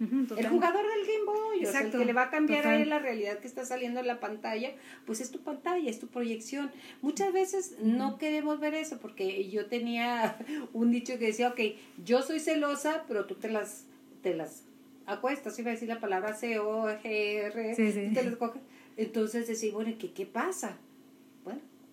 [0.00, 2.90] el jugador del Game Boy, o sea, el que le va a cambiar a él
[2.90, 4.72] la realidad que está saliendo en la pantalla,
[5.06, 6.70] pues es tu pantalla, es tu proyección.
[7.00, 10.36] Muchas veces no queremos ver eso, porque yo tenía
[10.74, 11.60] un dicho que decía, ok,
[12.04, 13.86] yo soy celosa, pero tú te las,
[14.22, 14.64] te las
[15.06, 18.60] acuestas, iba a decir la palabra C-O-G-R, te las coges.
[18.96, 20.76] Entonces decir, bueno, ¿qué, ¿qué pasa?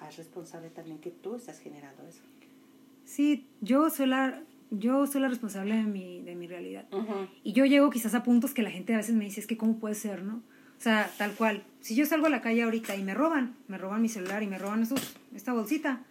[0.01, 2.21] Bueno, es responsable también que tú estás generando eso.
[3.05, 4.41] Sí, yo soy la,
[4.71, 6.87] yo soy la responsable de mi, de mi realidad.
[7.43, 9.57] Y yo llego quizás a puntos que la gente a veces me dice, es que
[9.57, 10.37] cómo puede ser, ¿no?
[10.37, 11.63] O sea, tal cual.
[11.81, 14.47] Si yo salgo a la calle ahorita y me roban, me roban mi celular y
[14.47, 16.01] me roban esos, esta bolsita,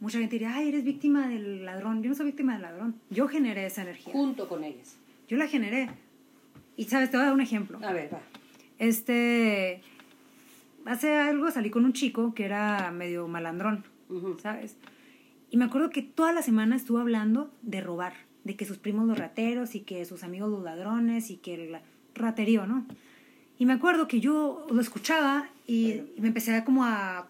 [0.00, 2.02] mucha gente diría, ay, eres víctima del ladrón.
[2.02, 3.00] Yo no soy víctima del ladrón.
[3.08, 4.12] Yo generé esa energía.
[4.12, 4.96] Junto con ellos.
[5.28, 5.88] Yo la generé.
[6.76, 7.10] Y, ¿sabes?
[7.10, 7.78] Te voy a dar un ejemplo.
[7.82, 8.20] A ver, va.
[8.78, 9.80] Este,
[10.88, 13.84] hace algo salí con un chico que era medio malandrón,
[14.42, 14.76] ¿sabes?
[15.50, 18.14] Y me acuerdo que toda la semana estuvo hablando de robar,
[18.44, 21.78] de que sus primos los rateros y que sus amigos los ladrones y que el
[22.14, 22.86] raterío, ¿no?
[23.58, 27.26] Y me acuerdo que yo lo escuchaba y, me empecé a como a,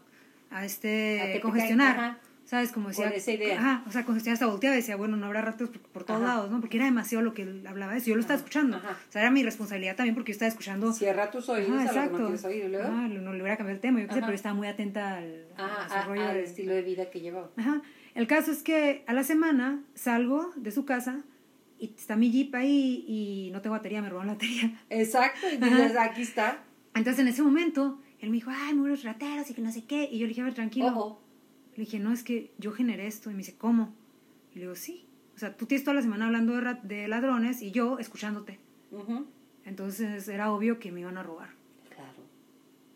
[0.51, 2.19] a este, congestionar.
[2.49, 2.73] ¿Sabes?
[2.73, 3.11] Como decía.
[3.11, 3.59] esa idea.
[3.59, 6.51] Ajá, o sea, cuando hasta volteaba y decía, bueno, no habrá ratos por, todos lados,
[6.51, 6.63] ¿no?
[6.63, 8.07] Porque era demasiado lo que él hablaba de eso.
[8.07, 8.79] Yo lo estaba escuchando.
[8.79, 10.91] O sea, era mi responsabilidad también porque yo estaba escuchando.
[10.95, 12.17] Cierra tus oídos Ajá, exacto.
[12.17, 12.89] a lo que no oír, luego.
[12.89, 15.45] Ah, no le hubiera cambiado el tema, yo qué sé, pero estaba muy atenta al,
[15.59, 17.51] al estilo de vida que llevaba.
[17.59, 17.83] Ajá.
[18.15, 21.25] El caso es que a la semana salgo de su casa
[21.79, 24.73] y está mi jeep ahí y no tengo batería, me roban la batería.
[24.89, 26.65] Exacto, entonces aquí está.
[26.95, 30.09] Entonces en ese momento él me dijo, ay, muros rateros y que no sé qué.
[30.11, 30.87] Y yo le dije, a ver, tranquilo.
[30.87, 31.28] Ojo.
[31.79, 33.31] Le dije, no, es que yo generé esto.
[33.31, 33.95] Y me dice, ¿cómo?
[34.51, 35.07] Y le digo, sí.
[35.37, 38.59] O sea, tú tienes toda la semana hablando de, de ladrones y yo escuchándote.
[39.65, 41.51] Entonces era obvio que me iban a robar.
[41.95, 42.25] Claro.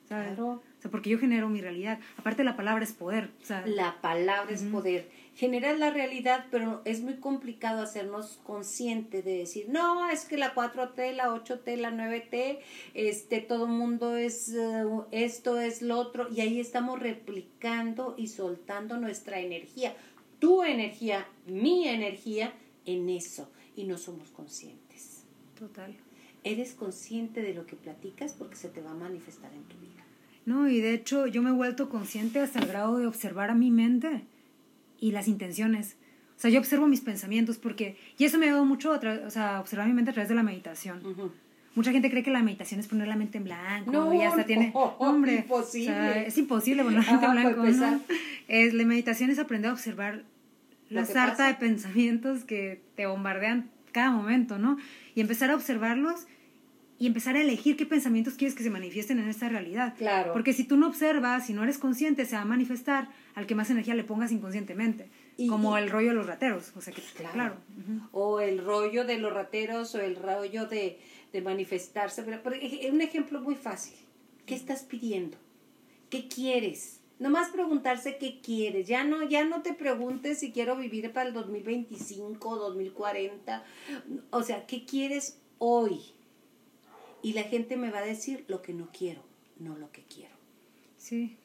[0.09, 0.35] ¿Sabes?
[0.35, 0.49] Claro.
[0.55, 2.01] O sea, porque yo genero mi realidad.
[2.17, 3.31] Aparte, la palabra es poder.
[3.67, 5.09] la palabra es poder.
[5.35, 10.55] Generar la realidad, pero es muy complicado hacernos consciente de decir, no, es que la
[10.55, 12.59] 4T, la 8T, la 9T,
[12.93, 18.99] este, todo mundo es eh, esto, es lo otro, y ahí estamos replicando y soltando
[18.99, 19.97] nuestra energía,
[20.39, 22.53] tu energía, mi energía,
[22.85, 25.25] en eso, y no somos conscientes.
[25.59, 25.95] Total.
[26.45, 30.05] Eres consciente de lo que platicas porque se te va a manifestar en tu vida.
[30.45, 33.55] No, y de hecho yo me he vuelto consciente hasta el grado de observar a
[33.55, 34.27] mi mente
[35.03, 35.97] y las intenciones.
[36.37, 39.89] O sea, yo observo mis pensamientos porque, y eso me ayudado mucho, o sea, observar
[39.89, 41.03] mi mente a través de la meditación.
[41.75, 44.45] Mucha gente cree que la meditación es poner la mente en blanco no, y hasta
[44.45, 46.27] tiene, hombre, imposible.
[46.27, 47.65] es imposible poner la mente en blanco.
[47.65, 48.01] ¿no?
[48.47, 50.23] Es, la meditación es aprender a observar
[50.89, 54.79] la sarta de pensamientos que te bombardean cada momento, ¿no?
[55.17, 56.27] Y empezar a observarlos
[56.99, 59.95] y empezar a elegir qué pensamientos quieres que se manifiesten en esta realidad.
[59.99, 60.33] Claro.
[60.33, 63.55] Porque si tú no observas, si no eres consciente, se va a manifestar al que
[63.55, 65.11] más energía le pongas inconscientemente.
[65.49, 66.73] como el rollo de los rateros.
[66.77, 67.57] O sea que, claro.
[68.13, 71.01] O el rollo de los rateros o el rollo de,
[71.33, 72.23] de manifestarse.
[72.23, 72.41] Pero,
[72.93, 73.95] un ejemplo muy fácil.
[74.47, 75.39] ¿Qué estás pidiendo?
[76.11, 77.01] ¿Qué quieres?
[77.19, 78.87] Nomás preguntarse qué quieres.
[78.89, 83.65] Ya no, ya no te preguntes si quiero vivir para el 2025, 2040.
[84.31, 86.01] O sea, ¿qué quieres hoy?
[87.23, 89.23] Y la gente me va a decir lo que no quiero,
[89.59, 90.35] no lo que quiero.
[90.97, 91.37] Sí.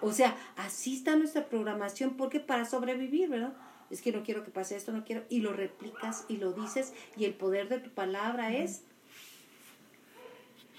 [0.00, 3.54] O sea, así está nuestra programación, porque para sobrevivir, ¿verdad?
[3.90, 6.92] Es que no quiero que pase esto, no quiero, y lo replicas y lo dices,
[7.16, 8.82] y el poder de tu palabra es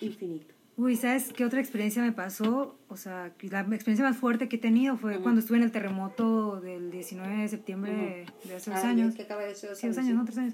[0.02, 0.54] infinito.
[0.76, 2.78] Uy, ¿sabes qué otra experiencia me pasó?
[2.88, 6.62] O sea, la experiencia más fuerte que he tenido fue cuando estuve en el terremoto
[6.62, 9.16] del 19 de septiembre de hace dos años.
[9.16, 10.54] Que acaba de ser dos sí, dos años, no, tres años.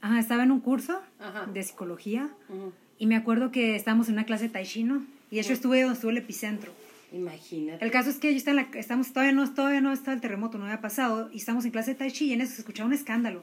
[0.00, 1.00] Ajá, estaba en un curso
[1.52, 2.30] de psicología.
[3.00, 5.02] Y me acuerdo que estábamos en una clase de tai chi, ¿no?
[5.30, 6.70] Y eso estuve donde estuvo el epicentro.
[7.12, 7.82] Imagínate.
[7.82, 10.20] El caso es que yo estaba en la, estamos, todavía no, todavía no estaba el
[10.20, 12.60] terremoto, no había pasado, y estamos en clase de tai chi y en eso se
[12.60, 13.42] escuchaba un escándalo.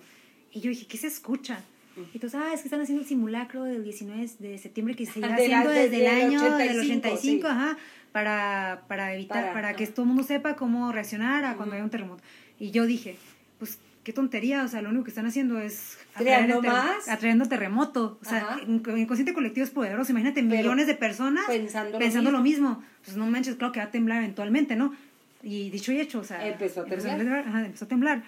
[0.54, 1.64] Y yo dije, ¿qué se escucha?
[1.98, 5.18] Y entonces, ah, es que están haciendo el simulacro del 19 de septiembre que se
[5.18, 7.78] iba haciendo desde, el año 85, del 85, ajá,
[8.12, 11.90] para, para evitar, para, que todo el mundo sepa cómo reaccionar a cuando hay un
[11.90, 12.22] terremoto.
[12.60, 13.18] Y yo dije,
[13.58, 18.18] pues qué tontería, o sea, lo único que están haciendo es atrayendo más, atrayendo terremoto,
[18.22, 22.82] o sea, el inconsciente colectivo es poderoso, imagínate millones de personas pensando, lo, mismo.
[23.04, 24.96] pues no manches, claro que va a temblar eventualmente, ¿no?
[25.44, 28.24] Y dicho y hecho, o sea, empezó a temblar, empezó a, temblar.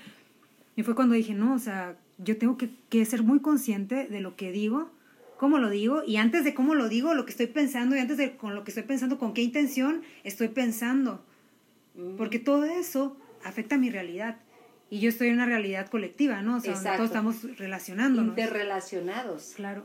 [0.76, 4.20] Y fue cuando dije, no, o sea, yo tengo que, que ser muy consciente de
[4.20, 4.92] lo que digo,
[5.38, 8.18] cómo lo digo, y antes de cómo lo digo, lo que estoy pensando, y antes
[8.18, 11.24] de con lo que estoy pensando, con qué intención estoy pensando.
[11.96, 12.18] Mm.
[12.18, 13.16] Porque todo eso
[13.46, 14.40] afecta a mi realidad
[14.90, 16.58] y yo estoy en una realidad colectiva, ¿no?
[16.58, 18.38] O sea, todos estamos relacionándonos.
[18.38, 19.54] Interrelacionados.
[19.56, 19.84] Claro.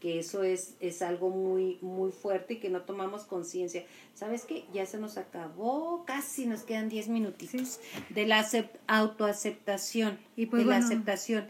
[0.00, 3.84] Que eso es, es algo muy, muy fuerte y que no tomamos conciencia.
[4.14, 4.64] ¿Sabes qué?
[4.72, 8.46] Ya se nos acabó, casi nos quedan 10 minutitos de la
[8.88, 11.46] autoaceptación, y pues, de la aceptación.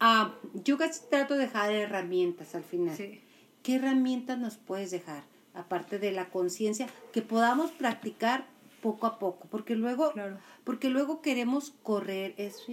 [0.00, 0.34] Ah,
[0.64, 2.96] yo casi trato de dejar herramientas al final.
[2.96, 3.20] Sí.
[3.62, 5.24] ¿Qué herramientas nos puedes dejar?
[5.54, 8.46] Aparte de la conciencia, que podamos practicar
[8.84, 10.36] poco a poco, porque luego, Claro.
[10.62, 12.70] porque luego queremos correr eso.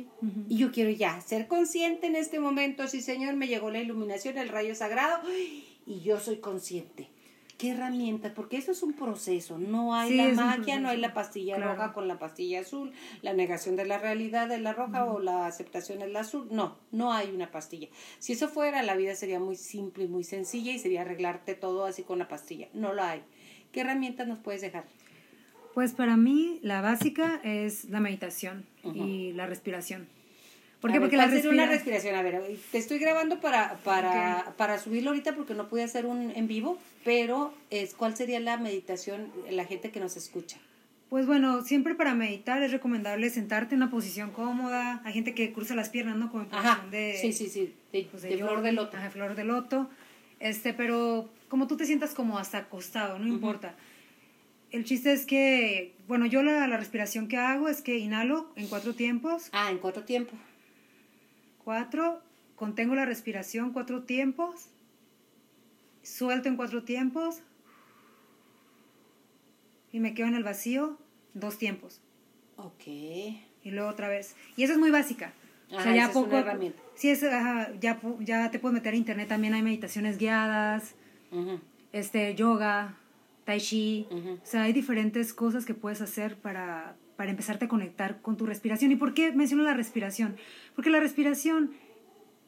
[0.49, 4.37] Y yo quiero ya ser consciente en este momento, sí Señor, me llegó la iluminación,
[4.37, 5.21] el rayo sagrado,
[5.87, 7.07] y yo soy consciente.
[7.57, 8.33] ¿Qué herramienta?
[8.33, 11.55] Porque eso es un proceso, no hay Sí, la es magia, no hay la pastilla
[11.55, 11.71] Claro.
[11.75, 12.91] roja con la pastilla azul,
[13.21, 16.47] la negación de la realidad de la roja o la aceptación de la azul.
[16.51, 17.87] No, no hay una pastilla.
[18.19, 21.85] Si eso fuera, la vida sería muy simple y muy sencilla y sería arreglarte todo
[21.85, 22.67] así con una pastilla.
[22.73, 23.21] No lo hay.
[23.71, 24.83] ¿Qué herramientas nos puedes dejar?
[25.73, 30.07] Pues para mí la básica es la meditación y la respiración.
[30.81, 30.97] ¿Por qué?
[30.97, 32.15] ver, Porque la ¿cuál sería una respira- respiración.
[32.15, 32.41] A ver,
[32.71, 36.77] te estoy grabando para, para, para subirlo ahorita porque no pude hacer un en vivo,
[37.05, 40.57] pero es ¿cuál sería la meditación la gente que nos escucha?
[41.09, 45.01] Pues bueno, siempre para meditar es recomendable sentarte en una posición cómoda.
[45.03, 46.31] Hay gente que cruza las piernas, ¿no?
[46.31, 48.97] Como en posición Ajá, de, sí, sí, sí, de, pues, de de flor de loto.
[48.97, 49.89] Ajá, flor de loto.
[50.39, 53.75] Este, pero como tú te sientas como hasta acostado, no importa.
[54.71, 58.67] El chiste es que, bueno, yo la, la respiración que hago es que inhalo en
[58.67, 60.33] cuatro tiempos, Ah, en cuánto tiempo.
[61.63, 62.21] cuatro,
[62.55, 64.67] contengo la respiración cuatro tiempos,
[66.03, 67.41] suelto en cuatro tiempos
[69.91, 70.97] y me quedo en el vacío
[71.33, 71.99] dos tiempos.
[72.57, 72.87] Ok.
[73.63, 74.35] y luego otra vez.
[74.57, 75.33] Y eso es muy básica.
[75.69, 76.43] o Ajá, sea, ya esa es poco.
[76.95, 80.95] Sí, es, ajá, ya, ya te puedes meter a internet también, hay meditaciones guiadas,
[81.31, 81.59] Ujú.
[81.91, 82.95] este, yoga,
[83.51, 84.07] tai chi.
[84.09, 84.33] Ujú.
[84.33, 88.45] O sea, hay diferentes cosas que puedes hacer para, para empezarte a conectar con tu
[88.45, 88.91] respiración.
[88.91, 90.37] ¿Y por qué menciono la respiración?
[90.75, 91.71] Porque la respiración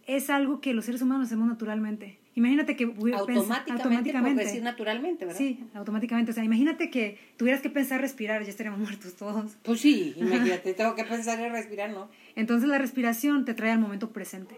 [0.05, 2.19] es algo que los seres humanos hacemos naturalmente.
[2.35, 5.37] Imagínate que Automáticamente, por decir naturalmente, ¿verdad?
[5.37, 6.31] Sí, automáticamente.
[6.31, 9.55] O sea, imagínate que tuvieras que pensar respirar, ya estaríamos muertos todos.
[9.61, 12.09] Pues sí, imagínate, tengo que pensar en respirar, ¿no?
[12.35, 14.55] Entonces la respiración te trae al momento presente.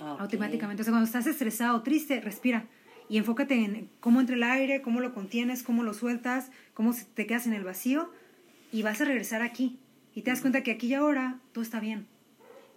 [0.00, 0.20] Ah, ok.
[0.22, 0.82] Automáticamente.
[0.82, 2.66] O sea, cuando estás estresado, triste, respira.
[3.08, 7.26] Y enfócate en cómo entra el aire, cómo lo contienes, cómo lo sueltas, cómo te
[7.26, 8.10] quedas en el vacío.
[8.72, 9.78] Y vas a regresar aquí.
[10.14, 12.06] Y te das cuenta que aquí y ahora todo está bien.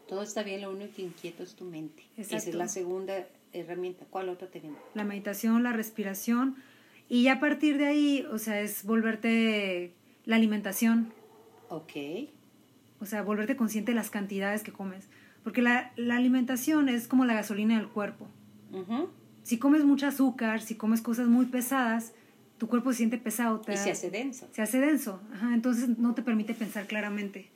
[0.08, 2.04] Todo está bien, lo único que inquieto es tu mente.
[2.18, 2.58] Esa es Exacto.
[2.58, 4.06] la segunda herramienta.
[4.10, 4.80] ¿Cuál otra tenemos?
[4.94, 6.58] La meditación, la respiración.
[7.10, 9.94] Y ya a partir de ahí, o sea, es volverte
[10.26, 11.14] la alimentación.
[11.70, 11.94] Ok.
[13.00, 15.08] O sea, volverte consciente de las cantidades que comes.
[15.44, 18.28] Porque la, la alimentación es como la gasolina del cuerpo.
[18.72, 19.10] Ujú.
[19.46, 22.14] Si comes mucho azúcar, si comes cosas muy pesadas,
[22.58, 23.60] tu cuerpo se siente pesado.
[23.60, 24.50] te Y da- se hace denso.
[24.52, 25.22] se hace denso.
[25.34, 27.50] Ajá, entonces no te permite pensar claramente.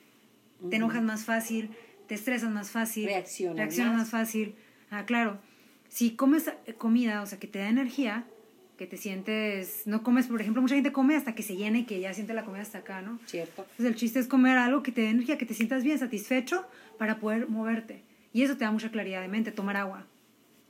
[0.70, 1.72] Te enojas más fácil,
[2.08, 3.06] te estresas más fácil.
[3.08, 4.02] Reaccionas reaccionas más.
[4.02, 4.54] más fácil.
[4.92, 5.40] Ah, claro.
[5.88, 8.26] Si comes eh, comida, o sea, que te da energía,
[8.78, 9.84] que te sientes...
[9.88, 12.36] No comes, por ejemplo, mucha gente come hasta que se llena y que ya siente
[12.36, 13.20] la comida hasta acá, ¿no?
[13.26, 13.64] ¿Cierto?
[13.64, 16.68] Entonces el chiste es comer algo que te dé energía, que te sientas bien, satisfecho
[17.00, 18.04] para poder moverte.
[18.32, 20.06] Y eso te da mucha claridad de mente, tomar agua.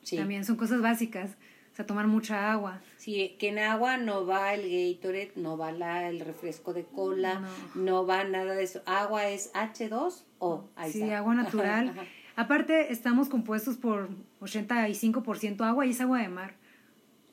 [0.03, 0.17] Sí.
[0.17, 1.37] También son cosas básicas.
[1.71, 2.81] O sea, tomar mucha agua.
[2.97, 7.41] Sí, que en agua no va el Gatorade, no va la, el refresco de cola,
[7.75, 8.05] no.
[8.05, 8.81] va nada de eso.
[8.85, 10.63] Agua es H2O.
[10.75, 11.19] Ahí sí, está.
[11.19, 11.89] agua natural.
[11.89, 12.03] Ajá.
[12.35, 16.55] Aparte, estamos compuestos por 85% agua y es agua de mar.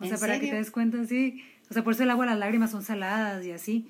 [0.01, 1.43] O ¿En sea, para que te des cuenta, sí.
[1.69, 3.87] O sea, por eso el agua, las lágrimas son saladas y así.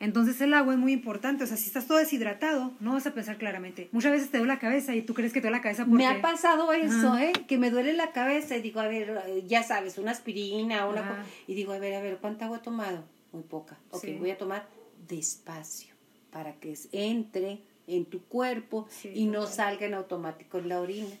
[0.00, 1.44] Entonces el agua es muy importante.
[1.44, 3.88] O sea, si estás todo deshidratado, no vas a pensar claramente.
[3.92, 5.98] Muchas veces te duele la cabeza y tú crees que te duele la cabeza porque...
[5.98, 7.18] Me ha pasado eso.
[7.18, 7.32] ¿eh?
[7.46, 11.06] Que me duele la cabeza y digo, a ver, eh, ya sabes, una aspirina, una...
[11.06, 11.14] Co-
[11.46, 13.04] Y digo, a ver, a ver, ¿cuánta agua he tomado?
[13.32, 13.76] Muy poca.
[13.90, 14.16] Ok, Sí.
[14.18, 14.66] voy a tomar
[15.08, 15.94] despacio
[16.30, 21.14] para que entre en tu cuerpo Sí, y no salga en automático en la orina.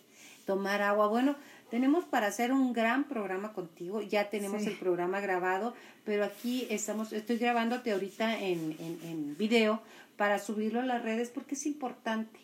[0.46, 1.08] Tomar agua.
[1.08, 1.36] Bueno,
[1.70, 4.00] tenemos para hacer un gran programa contigo.
[4.02, 4.68] Ya tenemos Sí.
[4.70, 9.82] el programa grabado, pero aquí estamos, estoy grabándote ahorita en, en, en video
[10.16, 12.38] para subirlo a las redes porque es importante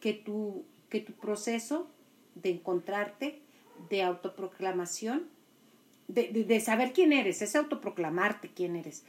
[0.00, 1.88] que tu, que tu proceso
[2.34, 3.40] de encontrarte,
[3.90, 5.24] de autoproclamación,
[6.08, 9.04] de, de, de saber quién eres, es autoproclamarte quién eres,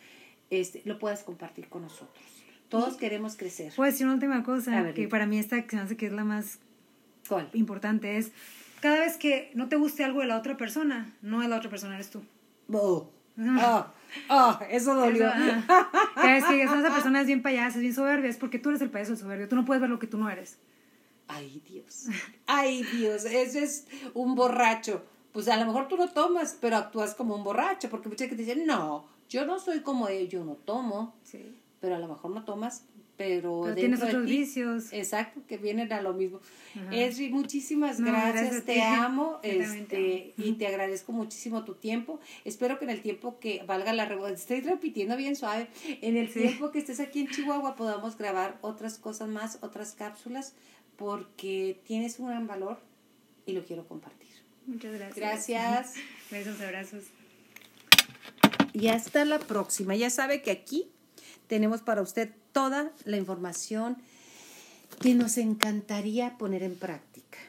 [0.49, 2.25] este, lo puedas compartir con nosotros.
[2.69, 3.73] Todos queremos crecer.
[3.75, 6.59] Puedo decir una última cosa ver, que para mí esta que es la más
[7.27, 7.49] ¿Cuál?
[7.53, 8.31] importante es
[8.81, 11.69] cada vez que no te guste algo de la otra persona, no es la otra
[11.69, 12.21] persona, eres tú.
[12.71, 13.09] Oh,
[13.39, 13.85] oh,
[14.29, 15.29] oh, eso dolió.
[15.29, 15.63] Eso.
[16.15, 18.81] Cada vez que esa persona es bien payasa, es bien soberbia, es porque tú eres
[18.81, 19.47] el payaso del soberbio.
[19.47, 20.57] Tú no puedes ver lo que tú no eres.
[21.27, 22.07] Ay, Dios.
[22.47, 25.03] Ay, Dios, ese es un borracho.
[25.31, 28.43] Pues a lo mejor tú no tomas, pero actúas como un borracho, porque mucha gente
[28.43, 31.55] dice, no, yo no soy como él, yo no tomo, Sí.
[31.79, 32.83] pero a lo mejor no tomas,
[33.17, 34.93] pero, Pero dentro tienes de otros ti- vicios.
[34.93, 36.39] Exacto, que vienen a lo mismo.
[36.75, 36.95] Ajá.
[36.95, 42.19] Esri, muchísimas No, gracias, te amo, este, y te agradezco muchísimo tu tiempo.
[42.45, 44.03] Espero que en el tiempo que valga la
[44.33, 45.67] estoy repitiendo bien suave,
[46.01, 46.39] en el Sí.
[46.39, 50.53] tiempo que estés aquí en Chihuahua podamos grabar otras cosas más, otras cápsulas,
[50.95, 52.79] porque tienes un gran valor,
[53.45, 54.29] y lo quiero compartir.
[54.67, 55.15] Muchas gracias.
[55.17, 55.93] Gracias.
[56.31, 57.03] Besos, abrazos.
[58.73, 59.95] Y hasta la próxima.
[59.95, 60.87] Ya sabe que aquí
[61.51, 63.97] tenemos para usted toda la información
[65.01, 67.39] que nos encantaría poner en práctica.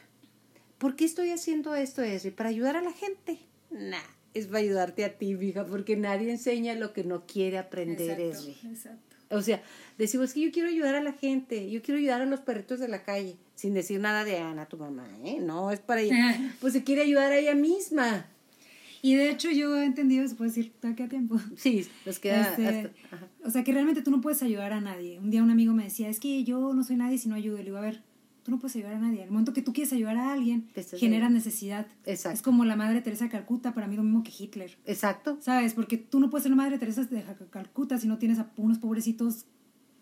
[0.77, 2.31] ¿Por qué estoy haciendo esto, Esri?
[2.31, 3.39] ¿Para ayudar a la gente?
[3.71, 8.19] Nah, es para ayudarte a ti, hija, porque nadie enseña lo que no quiere aprender,
[8.19, 8.69] Exacto, Esri.
[8.69, 9.15] exacto.
[9.29, 9.63] O sea,
[9.97, 12.89] decimos que yo quiero ayudar a la gente, yo quiero ayudar a los perritos de
[12.89, 15.37] la calle, sin decir nada de Ana, tu mamá, ¿eh?
[15.39, 16.37] No, es para ella.
[16.59, 18.25] Pues se quiere ayudar a ella misma.
[19.05, 21.37] Y de hecho yo he entendido, se puede decir, ¿a qué tiempo?
[21.57, 23.27] Sí, nos queda Este, hasta- ajá.
[23.43, 25.19] o sea que realmente tú no puedes ayudar a nadie.
[25.19, 27.57] Un día un amigo me decía, es que yo no soy nadie si no ayudo.
[27.57, 28.01] Le digo, a ver,
[28.43, 29.21] tú no puedes ayudar a nadie.
[29.23, 31.39] Al momento que tú quieres ayudar a alguien, Te estás genera ayudando.
[31.45, 31.85] necesidad.
[32.05, 32.35] Exacto.
[32.37, 34.77] Es como la madre Teresa de Calcuta, para mí lo mismo que Hitler.
[34.85, 35.37] Exacto.
[35.41, 35.73] ¿Sabes?
[35.73, 38.77] Porque tú no puedes ser la madre Teresa de Calcuta si no tienes a unos
[38.79, 39.45] pobrecitos.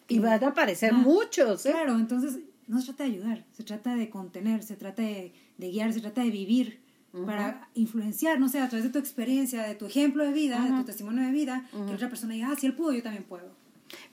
[0.09, 1.71] Y van a aparecer Ah, muchos, ¿eh?
[1.71, 2.37] Claro, entonces
[2.67, 6.01] no se trata de ayudar, se trata de contener, se trata de, de guiar, se
[6.01, 6.81] trata de vivir
[7.25, 10.69] para influenciar, no sé, a través de tu experiencia, de tu ejemplo de vida, de
[10.69, 13.51] tu testimonio de vida, que otra persona diga, ah, si él pudo, yo también puedo.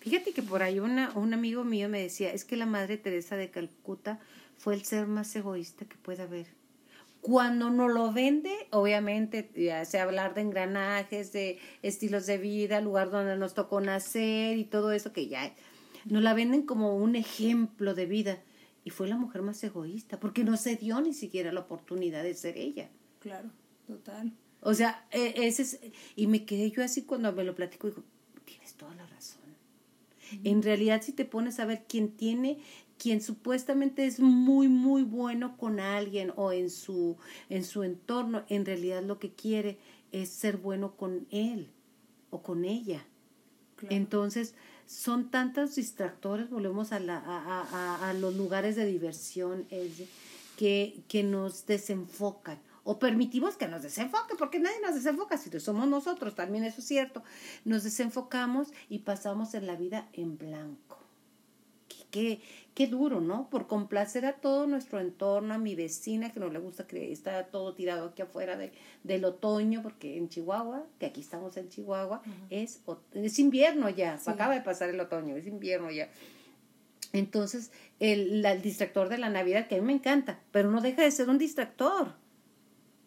[0.01, 3.37] Fíjate que por ahí una, un amigo mío me decía, es que la Madre Teresa
[3.37, 4.19] de Calcuta
[4.57, 6.47] fue el ser más egoísta que puede haber.
[7.21, 13.11] Cuando no lo vende, obviamente, ya sea hablar de engranajes, de estilos de vida, lugar
[13.11, 15.53] donde nos tocó nacer y todo eso que ya
[16.05, 18.39] nos la venden como un ejemplo de vida.
[18.89, 22.33] Y fue la mujer más egoísta, porque no se dio ni siquiera la oportunidad de
[22.33, 22.89] ser ella.
[23.19, 23.51] Claro,
[23.87, 24.33] total.
[24.63, 25.81] O sea, e- ese es,
[26.17, 28.03] y me quedé yo así cuando me lo platico, digo,
[28.47, 29.43] tienes toda la razón.
[30.43, 32.61] En realidad, si te pones a ver quién tiene,
[32.97, 37.19] quien supuestamente es muy, muy bueno con alguien o en su,
[37.51, 39.77] en su entorno, en realidad lo que quiere
[40.13, 41.69] es ser bueno con él
[42.31, 43.05] o con ella.
[43.77, 43.95] Claro.
[43.95, 44.55] Entonces,
[44.89, 50.09] son tantos distractores, volvemos a, la, a, a- a- los lugares de diversión, Elsie,
[50.57, 52.59] que, que nos desenfocan.
[52.85, 56.87] O permitimos que nos desenfoque, porque nadie nos desenfoca, si somos nosotros, también eso es
[56.87, 57.23] cierto.
[57.67, 60.99] Nos desenfocamos y pasamos en la vida en blanco.
[62.11, 62.41] Qué,
[62.75, 63.51] qué, duro, ¿no?
[63.51, 67.45] Por complacer a todo nuestro entorno, a mi vecina que no le gusta que está
[67.49, 68.73] todo tirado aquí afuera de,
[69.05, 72.81] del otoño, porque en Chihuahua, que aquí estamos en Chihuahua, es,
[73.13, 74.31] es invierno ya, Sí.
[74.31, 76.09] acaba de pasar el otoño, es invierno ya.
[77.13, 80.81] Entonces, el, la- el distractor de la Navidad, que a mí me encanta, pero no
[80.81, 82.15] deja de ser un distractor.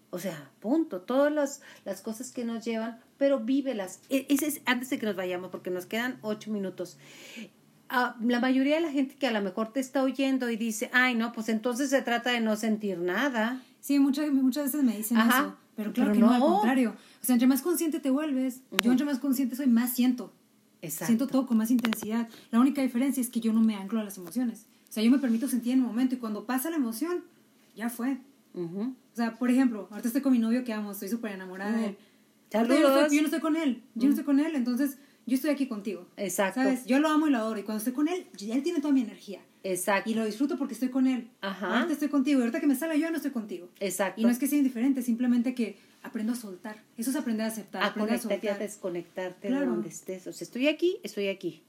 [0.09, 1.01] O sea, punto.
[1.01, 4.01] Todas las, las cosas que nos llevan, pero vívelas.
[4.09, 6.97] E- Ese es, antes de que nos vayamos, porque nos quedan ocho minutos.
[7.93, 10.89] Ah, la mayoría de la gente que a lo mejor te está oyendo y dice,
[10.93, 13.61] ay, no, pues entonces se trata de no sentir nada.
[13.81, 16.33] Sí, muchas, muchas veces me dicen Ajá, eso, pero claro pero que no.
[16.33, 16.45] al no.
[16.53, 16.95] contrario.
[17.21, 20.31] O sea, entre más consciente te vuelves, yo entre más consciente soy, más siento.
[20.81, 21.07] Exacto.
[21.07, 22.29] Siento todo con más intensidad.
[22.49, 24.67] La única diferencia es que yo no me anclo a las emociones.
[24.89, 27.23] O sea, yo me permito sentir en el momento y cuando pasa la emoción,
[27.75, 28.17] ya fue.
[28.53, 28.81] Ujú.
[29.13, 31.87] O sea, por ejemplo, ahorita estoy con mi novio que amo, estoy súper enamorada de
[31.87, 31.97] él.
[32.49, 32.71] Saludos.
[32.71, 34.97] Ahorita Yo no, estoy, yo no estoy con él, yo no estoy con él, entonces
[35.25, 36.07] yo estoy aquí contigo.
[36.17, 36.61] Exacto.
[36.61, 36.85] ¿Sabes?
[36.85, 39.01] Yo lo amo y lo adoro y cuando estoy con él, él tiene toda mi
[39.01, 39.41] energía.
[39.63, 40.09] Exacto.
[40.09, 41.29] Y lo disfruto porque estoy con él.
[41.41, 41.75] Ajá.
[41.77, 43.69] Ahorita estoy contigo y ahorita que me salga yo no estoy contigo.
[43.79, 44.19] Exacto.
[44.19, 46.77] Y no es que sea indiferente, simplemente que aprendo a soltar.
[46.97, 49.65] Eso es aprender a aceptar, a aprender a y a desconectarte Claro.
[49.65, 50.25] de donde estés.
[50.27, 51.61] O sea, estoy aquí, estoy aquí.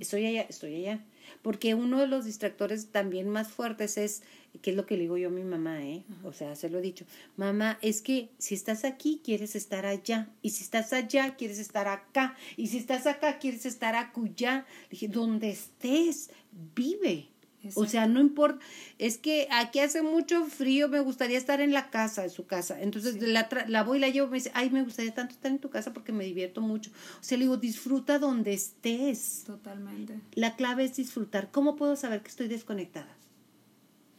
[0.00, 1.00] Estoy allá, estoy allá.
[1.42, 4.22] Porque uno de los distractores también más fuertes es,
[4.62, 6.04] que es lo que le digo yo a mi mamá, ¿eh?
[6.24, 7.04] O sea, se lo he dicho.
[7.36, 10.28] Mamá, es que si estás aquí, quieres estar allá.
[10.42, 12.36] Y si estás allá, quieres estar acá.
[12.56, 14.66] Y si estás acá, quieres estar acullá.
[14.90, 16.30] Dije, donde estés,
[16.74, 17.28] vive.
[17.74, 18.64] O sea, no importa,
[18.98, 22.80] es que aquí hace mucho frío, me gustaría estar en la casa, en su casa.
[22.80, 25.50] Entonces la, tra- la voy y la llevo, me dice, ay, me gustaría tanto estar
[25.50, 26.90] en tu casa porque me divierto mucho.
[26.90, 29.44] O sea, le digo, disfruta donde estés.
[29.46, 30.18] Totalmente.
[30.34, 31.50] La clave es disfrutar.
[31.50, 33.14] ¿Cómo puedo saber que estoy desconectada?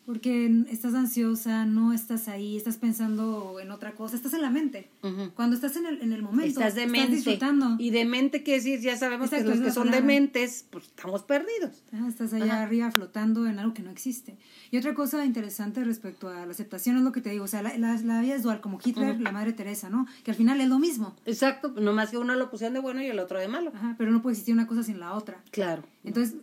[0.06, 4.90] Porque estás ansiosa, no estás ahí, estás pensando en otra cosa, estás en la mente.
[5.36, 7.16] Cuando estás en el, en el momento, Estás demente.
[7.16, 7.76] disfrutando.
[7.78, 10.02] Y demente quiere decir, ya sabemos Exacto, que los que son palabra.
[10.02, 11.84] dementes, pues estamos perdidos.
[11.94, 12.64] Ah, estás allá Ajá.
[12.64, 14.38] arriba flotando en algo que no existe.
[14.72, 17.62] Y otra cosa interesante respecto a la aceptación es lo que te digo, o sea,
[17.62, 20.08] la, la, la vida es dual, como Hitler, la madre Teresa, ¿no?
[20.24, 23.06] Que al final es lo mismo, Exacto, nomás que uno lo pusieron de bueno y
[23.06, 23.72] el otro de malo.
[23.76, 25.42] Ajá, pero no puede existir una cosa sin la otra.
[25.52, 25.84] Claro.
[26.04, 26.36] Entonces,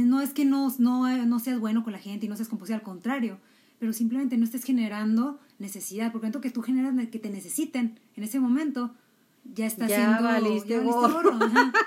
[0.00, 2.76] no es que no, no, no seas bueno con la gente y no seas composible,
[2.76, 3.38] al contrario,
[3.78, 7.98] pero simplemente no estés generando necesidad, porque tanto que tú generas ne- que te necesiten
[8.16, 8.94] en ese momento,
[9.54, 10.22] ya está Ya siendo...
[10.24, 11.12] valiste ya gorro.
[11.32, 11.72] gorro, ajá.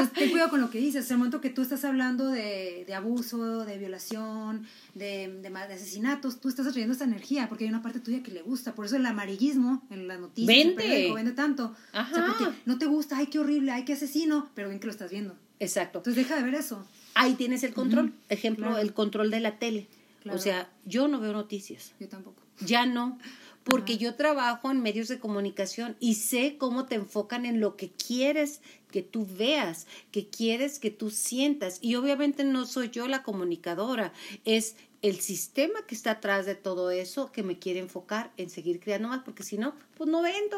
[0.00, 1.04] Entonces, ten cuidado con lo que dices.
[1.04, 4.62] O sea, el momento que tú estás hablando de, de abuso, de violación,
[4.94, 8.22] de, de, ma- de asesinatos, tú estás atrayendo esta energía porque hay una parte tuya
[8.22, 8.74] que le gusta.
[8.74, 10.74] Por eso el amarillismo en las noticias, Vende.
[10.82, 11.66] periódico, vende tanto.
[11.66, 12.34] O sea, Ajá.
[12.38, 15.10] porque no te gusta, ay, qué horrible, ay, qué asesino, pero bien que lo estás
[15.10, 15.36] viendo.
[15.58, 15.98] Exacto.
[15.98, 16.86] Entonces, deja de ver eso.
[17.14, 18.12] Ahí tienes el control.
[18.28, 18.80] Ejemplo, claro.
[18.80, 19.88] el control de la tele.
[20.22, 20.38] Claro.
[20.38, 21.92] O sea, yo no veo noticias.
[21.98, 22.42] Yo tampoco.
[22.60, 23.18] ya no.
[23.64, 27.90] Porque yo trabajo en medios de comunicación y sé cómo te enfocan en lo que
[27.90, 31.78] quieres que tú veas, que quieres que tú sientas.
[31.82, 34.12] Y obviamente no soy yo la comunicadora,
[34.44, 38.80] es el sistema que está atrás de todo eso que me quiere enfocar en seguir
[38.80, 40.56] creando más, porque si no, pues no vendo.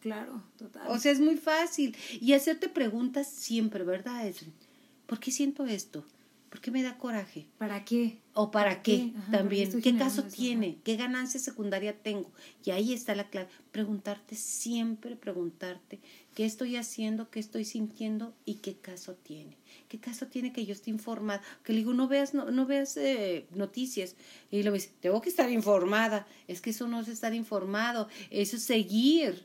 [0.00, 0.82] Claro, total.
[0.88, 1.96] O sea, es muy fácil.
[2.20, 4.52] Y hacerte preguntas siempre, ¿verdad, Esri?
[5.12, 6.06] ¿Por qué siento esto?
[6.48, 7.46] ¿Por qué me da coraje?
[7.58, 8.16] ¿Para qué?
[8.32, 9.12] ¿O para, qué?
[9.30, 9.82] También.
[9.82, 10.78] ¿Qué caso tiene?
[10.84, 12.30] ¿Qué ganancia secundaria tengo?
[12.64, 13.50] Y ahí está la clave.
[13.72, 16.00] Preguntarte siempre, preguntarte
[16.34, 19.58] qué estoy haciendo, qué estoy sintiendo y qué caso tiene.
[19.90, 21.42] ¿Qué caso tiene que yo esté informada?
[21.62, 24.16] Que le digo, no veas, no, no veas eh, noticias.
[24.50, 26.26] Y lo dice, tengo que estar informada.
[26.48, 29.44] Es que eso no es estar informado, eso es seguir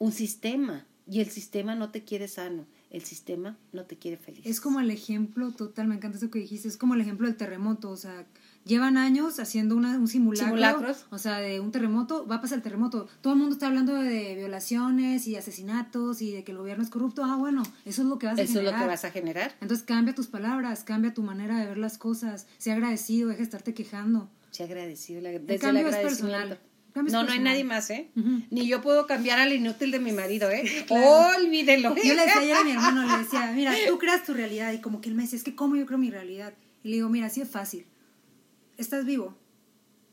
[0.00, 0.84] un sistema.
[1.08, 4.44] Y el sistema no te quiere sano el sistema no te quiere feliz.
[4.44, 7.36] Es como el ejemplo, total, me encanta eso que dijiste, es como el ejemplo del
[7.36, 8.26] terremoto, o sea,
[8.64, 11.06] llevan años haciendo una, un simulacro, Simulacros.
[11.10, 13.94] o sea, de un terremoto, va a pasar el terremoto, todo el mundo está hablando
[13.94, 18.08] de violaciones y asesinatos y de que el gobierno es corrupto, ah, bueno, eso es
[18.08, 18.50] lo que vas a generar.
[18.50, 19.54] Eso es lo que vas a generar.
[19.60, 23.44] Entonces cambia tus palabras, cambia tu manera de ver las cosas, sea agradecido, deja de
[23.44, 24.28] estarte quejando.
[24.50, 26.58] Sea agradecido, desde el cambio es personal.
[26.94, 28.10] No, no hay nadie más, ¿eh?
[28.50, 30.64] Ni yo puedo cambiar al inútil de mi marido, ¿eh?
[30.90, 31.94] Olvídelo.
[31.96, 34.72] Yo le decía ayer a mi hermano, le decía, mira, tú creas tu realidad.
[34.72, 36.54] Y como que él me decía, es que ¿cómo yo creo mi realidad?
[36.82, 37.86] Y le digo, mira, así es fácil.
[38.76, 39.36] Estás vivo.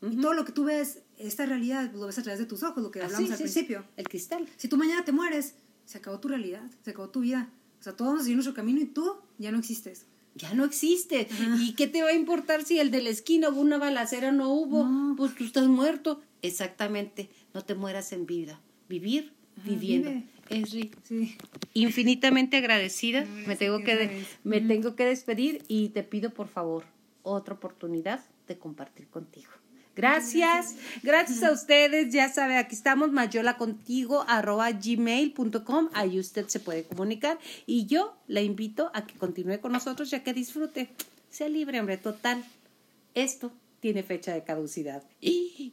[0.01, 2.83] Y todo lo que tú ves, esta realidad, lo ves a través de tus ojos,
[2.83, 3.85] lo que hablamos al principio.
[3.95, 4.47] El cristal.
[4.57, 5.55] Si tú mañana te mueres,
[5.85, 7.49] se acabó tu realidad, se acabó tu vida.
[7.79, 10.05] O sea, todos vamos a nuestro camino y tú ya no existes
[10.37, 11.27] ya no existe.
[11.59, 14.49] ¿Y qué te va a importar si el de la esquina hubo una balacera no
[14.49, 15.15] hubo?
[15.15, 16.21] Pues tú estás muerto.
[16.41, 18.61] Exactamente, no te mueras en vida.
[18.87, 19.33] Vivir
[19.63, 20.11] viviendo.
[20.49, 21.35] Esri, sí.
[21.73, 23.25] infinitamente agradecida.
[23.47, 26.85] me tengo que me tengo que despedir y te pido por favor
[27.23, 29.51] otra oportunidad de compartir contigo.
[29.95, 32.13] Gracias, gracias a ustedes.
[32.13, 35.89] Ya sabe, aquí estamos, mayola contigo, arroba gmail.com.
[35.93, 37.39] Ahí usted se puede comunicar.
[37.65, 40.89] Y yo la invito a que continúe con nosotros ya que disfrute.
[41.31, 42.45] Sea libre, hombre, total.
[43.15, 45.03] Esto tiene fecha de caducidad.
[45.19, 45.71] Y